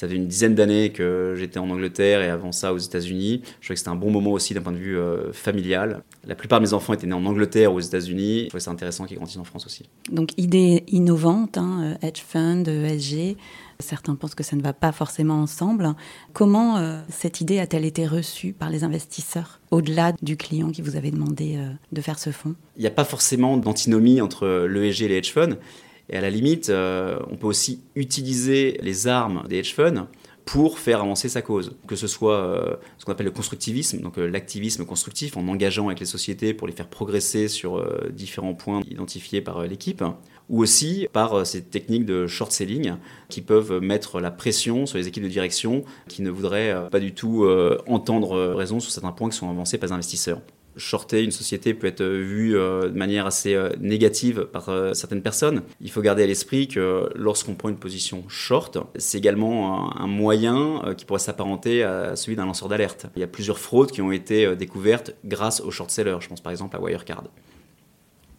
ça 0.00 0.08
fait 0.08 0.16
une 0.16 0.26
dizaine 0.26 0.54
d'années 0.54 0.92
que 0.92 1.34
j'étais 1.36 1.58
en 1.58 1.68
Angleterre 1.68 2.22
et 2.22 2.30
avant 2.30 2.52
ça 2.52 2.72
aux 2.72 2.78
États-Unis. 2.78 3.42
Je 3.60 3.66
trouvais 3.66 3.74
que 3.74 3.78
c'était 3.80 3.90
un 3.90 3.96
bon 3.96 4.10
moment 4.10 4.30
aussi 4.30 4.54
d'un 4.54 4.62
point 4.62 4.72
de 4.72 4.78
vue 4.78 4.96
euh, 4.96 5.30
familial. 5.34 6.02
La 6.26 6.34
plupart 6.34 6.58
de 6.58 6.64
mes 6.64 6.72
enfants 6.72 6.94
étaient 6.94 7.06
nés 7.06 7.12
en 7.12 7.26
Angleterre 7.26 7.70
ou 7.72 7.76
aux 7.76 7.80
États-Unis. 7.80 8.44
Je 8.44 8.48
trouvais 8.48 8.60
ça 8.60 8.70
intéressant 8.70 9.04
qu'ils 9.04 9.18
grandissent 9.18 9.36
en 9.36 9.44
France 9.44 9.66
aussi. 9.66 9.90
Donc, 10.10 10.30
idée 10.38 10.84
innovante, 10.88 11.58
hein, 11.58 11.96
euh, 12.02 12.06
hedge 12.06 12.22
fund, 12.26 12.66
ESG. 12.66 13.36
Certains 13.80 14.14
pensent 14.14 14.34
que 14.34 14.44
ça 14.44 14.56
ne 14.56 14.62
va 14.62 14.72
pas 14.72 14.92
forcément 14.92 15.42
ensemble. 15.42 15.94
Comment 16.32 16.78
euh, 16.78 17.00
cette 17.08 17.40
idée 17.40 17.58
a-t-elle 17.58 17.84
été 17.84 18.06
reçue 18.06 18.52
par 18.52 18.70
les 18.70 18.84
investisseurs, 18.84 19.60
au-delà 19.70 20.12
du 20.22 20.36
client 20.36 20.70
qui 20.70 20.82
vous 20.82 20.96
avait 20.96 21.10
demandé 21.10 21.58
de 21.92 22.00
faire 22.00 22.18
ce 22.18 22.30
fonds? 22.30 22.54
Il 22.76 22.82
n'y 22.82 22.88
a 22.88 22.92
pas 22.92 23.04
forcément 23.04 23.56
d'antinomie 23.56 24.20
entre 24.20 24.66
l'ESG 24.66 25.02
et 25.02 25.08
les 25.08 25.16
hedge 25.16 25.32
funds. 25.32 25.56
Et 26.10 26.16
à 26.16 26.20
la 26.20 26.30
limite, 26.30 26.70
euh, 26.70 27.18
on 27.30 27.36
peut 27.36 27.46
aussi 27.46 27.82
utiliser 27.94 28.78
les 28.82 29.06
armes 29.06 29.44
des 29.48 29.58
hedge 29.58 29.72
funds 29.72 30.08
pour 30.44 30.80
faire 30.80 31.00
avancer 31.00 31.28
sa 31.28 31.40
cause. 31.40 31.76
Que 31.86 31.94
ce 31.94 32.08
soit 32.08 32.40
euh, 32.40 32.76
ce 32.98 33.04
qu'on 33.04 33.12
appelle 33.12 33.26
le 33.26 33.32
constructivisme, 33.32 34.00
donc 34.00 34.18
euh, 34.18 34.26
l'activisme 34.26 34.84
constructif 34.84 35.36
en 35.36 35.46
engageant 35.46 35.86
avec 35.86 36.00
les 36.00 36.06
sociétés 36.06 36.52
pour 36.52 36.66
les 36.66 36.72
faire 36.72 36.88
progresser 36.88 37.46
sur 37.46 37.86
différents 38.10 38.54
points 38.54 38.80
identifiés 38.90 39.40
par 39.40 39.62
l'équipe, 39.62 40.02
ou 40.50 40.60
aussi 40.60 41.08
par 41.12 41.46
ces 41.46 41.62
techniques 41.62 42.04
de 42.04 42.26
short 42.26 42.52
selling 42.52 42.94
qui 43.28 43.40
peuvent 43.40 43.80
mettre 43.80 44.20
la 44.20 44.30
pression 44.30 44.84
sur 44.84 44.98
les 44.98 45.08
équipes 45.08 45.22
de 45.22 45.28
direction 45.28 45.84
qui 46.08 46.20
ne 46.20 46.30
voudraient 46.30 46.88
pas 46.90 47.00
du 47.00 47.14
tout 47.14 47.46
entendre 47.86 48.54
raison 48.54 48.80
sur 48.80 48.90
certains 48.90 49.12
points 49.12 49.30
qui 49.30 49.36
sont 49.36 49.48
avancés 49.48 49.78
par 49.78 49.88
les 49.88 49.94
investisseurs 49.94 50.40
shorter 50.76 51.22
une 51.22 51.30
société 51.30 51.74
peut 51.74 51.86
être 51.86 52.04
vu 52.04 52.56
euh, 52.56 52.88
de 52.88 52.96
manière 52.96 53.26
assez 53.26 53.54
euh, 53.54 53.70
négative 53.80 54.46
par 54.52 54.68
euh, 54.68 54.94
certaines 54.94 55.22
personnes. 55.22 55.62
Il 55.80 55.90
faut 55.90 56.00
garder 56.00 56.22
à 56.22 56.26
l'esprit 56.26 56.68
que 56.68 57.10
lorsqu'on 57.14 57.54
prend 57.54 57.68
une 57.68 57.78
position 57.78 58.24
short, 58.28 58.78
c'est 58.96 59.18
également 59.18 59.96
un, 59.96 60.06
moyen 60.06 60.94
qui 60.96 61.04
pourrait 61.04 61.20
s'apparenter 61.20 61.82
à 61.82 62.16
celui 62.16 62.36
d'un 62.36 62.46
lanceur 62.46 62.68
d'alerte. 62.68 63.06
Il 63.14 63.20
y 63.20 63.22
a 63.22 63.28
plusieurs 63.28 63.58
fraudes 63.58 63.90
qui 63.90 64.02
ont 64.02 64.10
été 64.10 64.56
découvertes 64.56 65.14
grâce 65.24 65.60
aux 65.60 65.70
short 65.70 65.90
sellers. 65.90 66.16
Je 66.20 66.28
pense 66.28 66.40
par 66.40 66.50
exemple 66.50 66.76
à 66.76 66.80
Wirecard. 66.80 67.24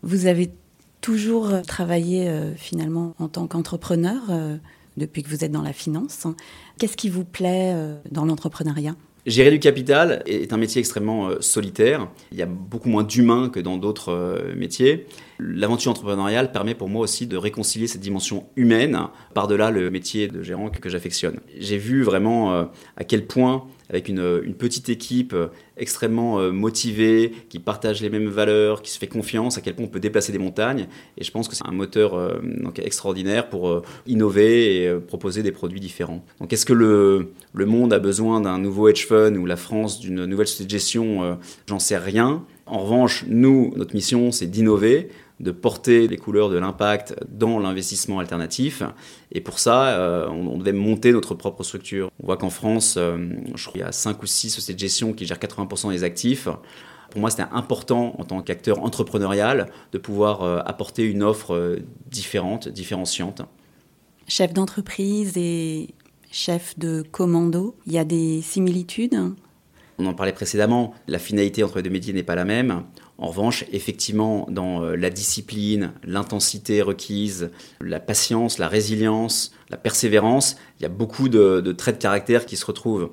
Vous 0.04 0.26
avez 0.26 0.52
toujours 1.02 1.62
travaillé 1.68 2.32
finalement 2.56 3.16
en 3.20 3.28
tant 3.28 3.48
qu'entrepreneur 3.48 4.22
depuis 4.98 5.24
que 5.24 5.30
vous 5.30 5.44
êtes 5.44 5.52
dans 5.52 5.62
la 5.62 5.74
finance. 5.74 6.28
Qu'est-ce 6.80 6.98
qui 6.98 7.10
vous 7.10 7.26
plaît 7.26 7.76
dans 8.12 8.26
l'entrepreneuriat? 8.26 8.96
Gérer 9.28 9.52
du 9.52 9.60
capital 9.60 10.24
est 10.26 10.52
un 10.52 10.58
métier 10.58 10.80
extrêmement 10.80 11.28
euh, 11.28 11.42
solitaire. 11.42 12.08
Il 12.32 12.40
y 12.40 12.42
a 12.42 12.48
beaucoup 12.48 12.90
moins 12.90 13.04
d'humains 13.04 13.50
que 13.50 13.60
dans 13.60 13.78
d'autres 13.78 14.12
euh, 14.12 14.56
métiers. 14.56 15.06
L'aventure 15.38 15.92
entrepreneuriale 15.92 16.52
permet 16.52 16.74
pour 16.74 16.90
moi 16.90 17.04
aussi 17.04 17.28
de 17.28 17.38
réconcilier 17.38 17.86
cette 17.86 18.02
dimension 18.02 18.48
humaine 18.56 18.98
par-delà 19.36 19.70
le 19.70 19.92
métier 19.92 20.28
de 20.28 20.42
gérant 20.42 20.70
que, 20.70 20.90
j'affectionne. 20.90 21.40
J'ai 21.60 21.78
vu 21.78 22.02
vraiment 22.02 22.52
euh, 22.54 22.64
à 22.98 23.04
quel 23.04 23.28
point 23.28 23.66
avec 23.92 24.10
une, 24.10 24.42
petite 24.58 24.90
équipe 24.90 25.36
extrêmement 25.78 26.52
motivée, 26.52 27.32
qui 27.50 27.60
partage 27.60 28.02
les 28.02 28.10
mêmes 28.10 28.28
valeurs, 28.28 28.82
qui 28.82 28.92
se 28.92 28.98
fait 28.98 29.08
confiance, 29.08 29.58
à 29.58 29.62
quel 29.62 29.76
point 29.76 29.86
on 29.86 29.90
peut 29.90 30.00
déplacer 30.00 30.32
des 30.32 30.40
montagnes. 30.40 30.88
Et 31.18 31.24
je 31.24 31.32
pense 31.32 31.48
que 31.48 31.56
c'est 31.56 31.68
un 31.68 31.72
moteur 31.72 32.42
donc 32.42 32.80
extraordinaire 32.80 33.50
pour 33.50 33.82
innover 34.08 34.84
et 34.84 34.94
proposer 34.96 35.44
des 35.44 35.52
produits 35.52 35.80
différents. 35.80 36.24
Donc 36.40 36.54
est-ce 36.54 36.66
que 36.66 36.74
le, 36.74 37.32
le 37.54 37.66
monde 37.66 37.94
a 37.94 38.00
besoin 38.00 38.42
d'un 38.42 38.58
nouveau 38.58 38.88
hedge 38.88 39.06
fund 39.06 39.36
ou 39.38 39.46
la 39.46 39.58
France 39.58 40.00
d'une 40.00 40.26
nouvelle 40.26 40.48
société 40.48 40.66
de 40.66 40.72
gestion 40.72 41.24
euh, 41.24 41.34
J'en 41.68 41.80
sais 41.80 41.98
rien. 41.98 42.44
En 42.66 42.80
revanche, 42.80 43.26
nous, 43.28 43.74
notre 43.76 43.96
mission, 43.96 44.32
c'est 44.32 44.48
d'innover, 44.48 45.10
de 45.42 45.52
porter 45.52 46.08
les 46.08 46.18
couleurs 46.18 46.50
de 46.50 46.58
l'impact 46.58 47.16
dans 47.30 47.60
l'investissement 47.60 48.20
alternatif. 48.20 48.84
Et 49.32 49.42
pour 49.42 49.60
ça, 49.60 49.90
euh, 49.90 50.28
on, 50.30 50.58
devait 50.58 50.72
monter 50.72 51.12
notre 51.12 51.36
propre 51.36 51.64
structure. 51.64 52.10
On 52.22 52.28
voit 52.28 52.38
qu'en 52.38 52.50
France, 52.50 52.96
euh, 52.98 53.18
je 53.56 53.62
crois 53.62 53.74
qu'il 53.74 53.82
y 53.82 53.86
a 53.86 53.92
5 53.92 54.22
ou 54.22 54.26
6 54.26 54.50
sociétés 54.50 54.76
de 54.76 54.80
gestion 54.80 55.14
qui 55.14 55.26
gèrent 55.26 55.40
80% 55.40 55.92
des 55.92 56.04
actifs. 56.04 56.48
Pour 57.10 57.20
moi, 57.20 57.30
c'était 57.30 57.44
important 57.52 58.16
en 58.20 58.24
tant 58.24 58.42
qu'acteur 58.42 58.84
entrepreneurial 58.84 59.68
de 59.92 59.98
pouvoir 59.98 60.44
apporter 60.66 61.04
une 61.04 61.24
offre 61.24 61.78
différente, 62.10 62.70
différenciante. 62.70 63.42
Chef 64.30 64.54
d'entreprise 64.54 65.34
et 65.36 65.94
chef 66.32 66.80
de 66.80 67.04
commando. 67.12 67.76
Il 67.86 67.92
y 67.92 67.98
a 67.98 68.06
des 68.06 68.42
similitudes? 68.42 69.20
On 69.98 70.06
en 70.08 70.14
parlait 70.14 70.34
précédemment, 70.34 70.94
la 71.08 71.20
finalité 71.20 71.64
entre 71.64 71.78
les 71.78 71.84
deux 71.84 71.90
métiers 71.90 72.14
n'est 72.14 72.24
pas 72.24 72.36
la 72.36 72.46
même. 72.46 72.84
En 73.22 73.28
revanche, 73.28 73.66
effectivement, 73.72 74.48
dans 74.50 74.84
euh, 74.84 74.96
la 74.96 75.12
discipline, 75.12 75.94
l'intensité 76.04 76.82
requise, 76.82 77.52
la 77.80 78.00
patience, 78.00 78.58
la 78.58 78.68
résilience, 78.68 79.54
la 79.70 79.78
persévérance, 79.78 80.58
il 80.80 80.84
y 80.84 80.86
a 80.88 80.90
beaucoup 80.90 81.30
de, 81.30 81.72
traits 81.72 81.98
de 81.98 82.02
caractère 82.02 82.48
qui 82.48 82.58
se 82.58 82.66
retrouvent. 82.66 83.12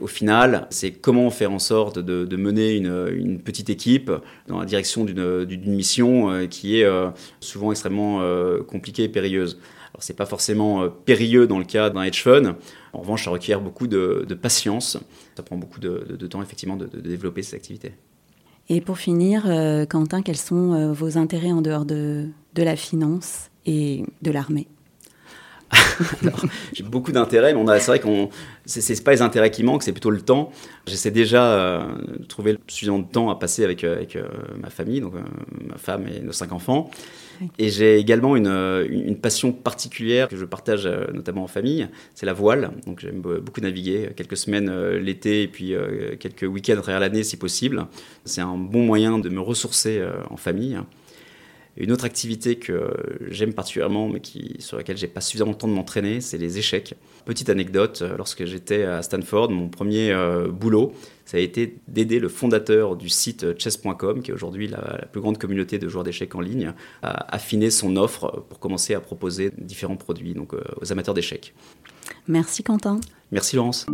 Au 0.00 0.06
final, 0.06 0.68
c'est 0.70 0.92
comment 0.92 1.28
faire 1.30 1.50
en 1.50 1.58
sorte 1.58 1.98
de, 1.98 2.36
mener 2.36 2.76
une, 2.76 3.40
petite 3.42 3.68
équipe 3.68 4.12
dans 4.46 4.60
la 4.60 4.64
direction 4.64 5.04
d'une 5.04 5.74
mission 5.74 6.30
euh, 6.30 6.46
qui 6.46 6.78
est 6.78 6.84
euh, 6.84 7.08
souvent 7.40 7.72
extrêmement 7.72 8.22
compliquée 8.68 9.02
et 9.02 9.08
périlleuse. 9.08 9.58
Alors 9.92 10.04
c'est 10.04 10.16
pas 10.16 10.26
forcément 10.26 10.88
périlleux 10.88 11.48
dans 11.48 11.58
le 11.58 11.64
cas 11.64 11.90
d'un 11.90 12.02
hedge 12.02 12.22
fund. 12.22 12.54
En 12.92 13.00
revanche, 13.00 13.24
ça 13.24 13.30
requiert 13.30 13.60
beaucoup 13.60 13.88
de, 13.88 14.24
patience. 14.40 14.98
Ça 15.36 15.42
prend 15.42 15.56
beaucoup 15.56 15.80
de, 15.80 15.98
temps 16.28 16.42
effectivement 16.42 16.76
de, 16.76 16.86
développer 16.86 17.42
ces 17.42 17.56
activités. 17.56 17.94
Et 18.70 18.80
pour 18.82 18.98
finir, 18.98 19.44
euh, 19.46 19.86
Quentin, 19.86 20.20
quels 20.20 20.36
sont 20.36 20.72
euh, 20.74 20.92
vos 20.92 21.16
intérêts 21.16 21.52
en 21.52 21.62
dehors 21.62 21.86
de, 21.86 22.28
la 22.54 22.76
finance 22.76 23.50
et 23.64 24.04
de 24.20 24.30
l'armée? 24.30 24.66
j'ai 26.72 26.84
beaucoup 26.84 27.12
d'intérêts, 27.12 27.54
mais 27.54 27.80
c'est 27.80 27.86
vrai 27.86 28.00
qu'on, 28.00 28.28
c'est, 28.64 29.04
pas 29.04 29.12
les 29.12 29.22
intérêts 29.22 29.50
qui 29.50 29.64
manquent, 29.64 29.82
c'est 29.82 29.92
plutôt 29.92 30.10
le 30.10 30.20
temps. 30.20 30.50
J'essaie 30.86 31.10
déjà 31.10 31.86
de 32.18 32.24
trouver 32.24 32.58
suffisamment 32.68 33.00
de 33.00 33.10
temps 33.10 33.30
à 33.30 33.36
passer 33.36 33.64
avec, 33.64 33.84
avec 33.84 34.18
ma 34.60 34.70
famille, 34.70 35.00
donc 35.00 35.14
ma 35.66 35.76
femme 35.76 36.06
et 36.08 36.20
nos 36.20 36.32
cinq 36.32 36.52
enfants. 36.52 36.90
Et 37.58 37.68
j'ai 37.68 37.98
également 37.98 38.36
une, 38.36 38.48
une, 38.90 39.16
passion 39.16 39.52
particulière 39.52 40.28
que 40.28 40.36
je 40.36 40.44
partage 40.44 40.86
euh, 40.86 41.06
notamment 41.12 41.44
en 41.44 41.46
famille, 41.46 41.88
c'est 42.14 42.26
la 42.26 42.32
voile. 42.32 42.70
Donc 42.86 43.00
j'aime 43.00 43.20
beaucoup 43.20 43.60
naviguer, 43.60 44.10
quelques 44.16 44.36
semaines 44.36 44.68
euh, 44.68 44.98
l'été 44.98 45.42
et 45.42 45.48
puis 45.48 45.74
euh, 45.74 46.16
quelques 46.18 46.42
week-ends 46.42 46.78
à 46.78 46.82
travers 46.82 47.00
l'année 47.00 47.22
si 47.22 47.36
possible. 47.36 47.86
C'est 48.24 48.40
un 48.40 48.56
bon 48.56 48.82
moyen 48.82 49.18
de 49.18 49.28
me 49.28 49.40
ressourcer 49.40 50.02
en 50.30 50.36
famille. 50.36 50.78
Une 51.78 51.92
autre 51.92 52.04
activité 52.04 52.56
que 52.56 52.90
j'aime 53.30 53.52
particulièrement, 53.52 54.08
mais 54.08 54.20
qui, 54.20 54.56
sur 54.58 54.76
laquelle 54.76 54.96
j'ai 54.96 55.06
pas 55.06 55.20
suffisamment 55.20 55.52
de 55.52 55.56
temps 55.56 55.68
de 55.68 55.72
m'entraîner, 55.72 56.20
c'est 56.20 56.38
les 56.38 56.58
échecs. 56.58 56.94
Petite 57.24 57.50
anecdote, 57.50 58.02
lorsque 58.16 58.44
j'étais 58.44 58.84
à 58.84 59.02
Stanford, 59.02 59.50
mon 59.50 59.68
premier 59.68 60.12
boulot, 60.50 60.92
ça 61.28 61.36
a 61.36 61.40
été 61.40 61.76
d'aider 61.88 62.20
le 62.20 62.28
fondateur 62.28 62.96
du 62.96 63.10
site 63.10 63.58
chess.com, 63.58 64.22
qui 64.22 64.30
est 64.30 64.34
aujourd'hui 64.34 64.66
la, 64.66 65.06
plus 65.12 65.20
grande 65.20 65.36
communauté 65.36 65.78
de 65.78 65.86
joueurs 65.86 66.02
d'échecs 66.02 66.34
en 66.34 66.40
ligne, 66.40 66.72
à 67.02 67.34
affiner 67.34 67.70
son 67.70 67.96
offre 67.96 68.46
pour 68.48 68.58
commencer 68.58 68.94
à 68.94 69.00
proposer 69.00 69.52
différents 69.58 69.96
produits 69.96 70.32
donc, 70.32 70.54
euh, 70.54 70.62
aux 70.80 70.90
amateurs 70.90 71.12
d'échecs. 71.12 71.54
Merci 72.28 72.62
Quentin. 72.62 72.98
Merci 73.30 73.56
Laurence. 73.56 73.84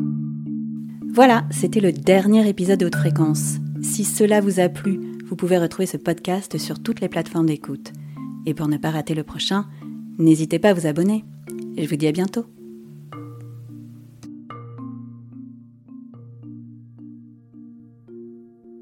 Voilà, 1.13 1.45
c'était 1.51 1.81
le 1.81 1.91
dernier 1.91 2.49
épisode 2.49 2.79
de 2.79 2.87
Haute 2.87 2.95
Fréquence. 2.95 3.55
Si 3.83 4.05
cela 4.05 4.41
vous 4.41 4.61
a 4.61 4.69
plu, 4.69 5.01
vous 5.27 5.37
pouvez 5.37 5.59
retrouver 5.59 5.87
ce 5.87 5.97
podcast 5.97 6.59
sur 6.59 6.83
toutes 6.83 7.01
les 7.01 7.09
plateformes 7.09 7.47
d'écoute. 7.47 7.93
Et 8.47 8.55
pour 8.55 8.69
ne 8.69 8.77
pas 8.77 8.91
rater 8.91 9.15
le 9.15 9.25
prochain, 9.25 9.67
n'hésitez 10.19 10.59
pas 10.59 10.71
à 10.71 10.75
vous 10.75 10.87
abonner. 10.87 11.25
Je 11.77 11.89
vous 11.89 11.97
dis 11.97 12.07
à 12.07 12.13
bientôt. 12.13 12.47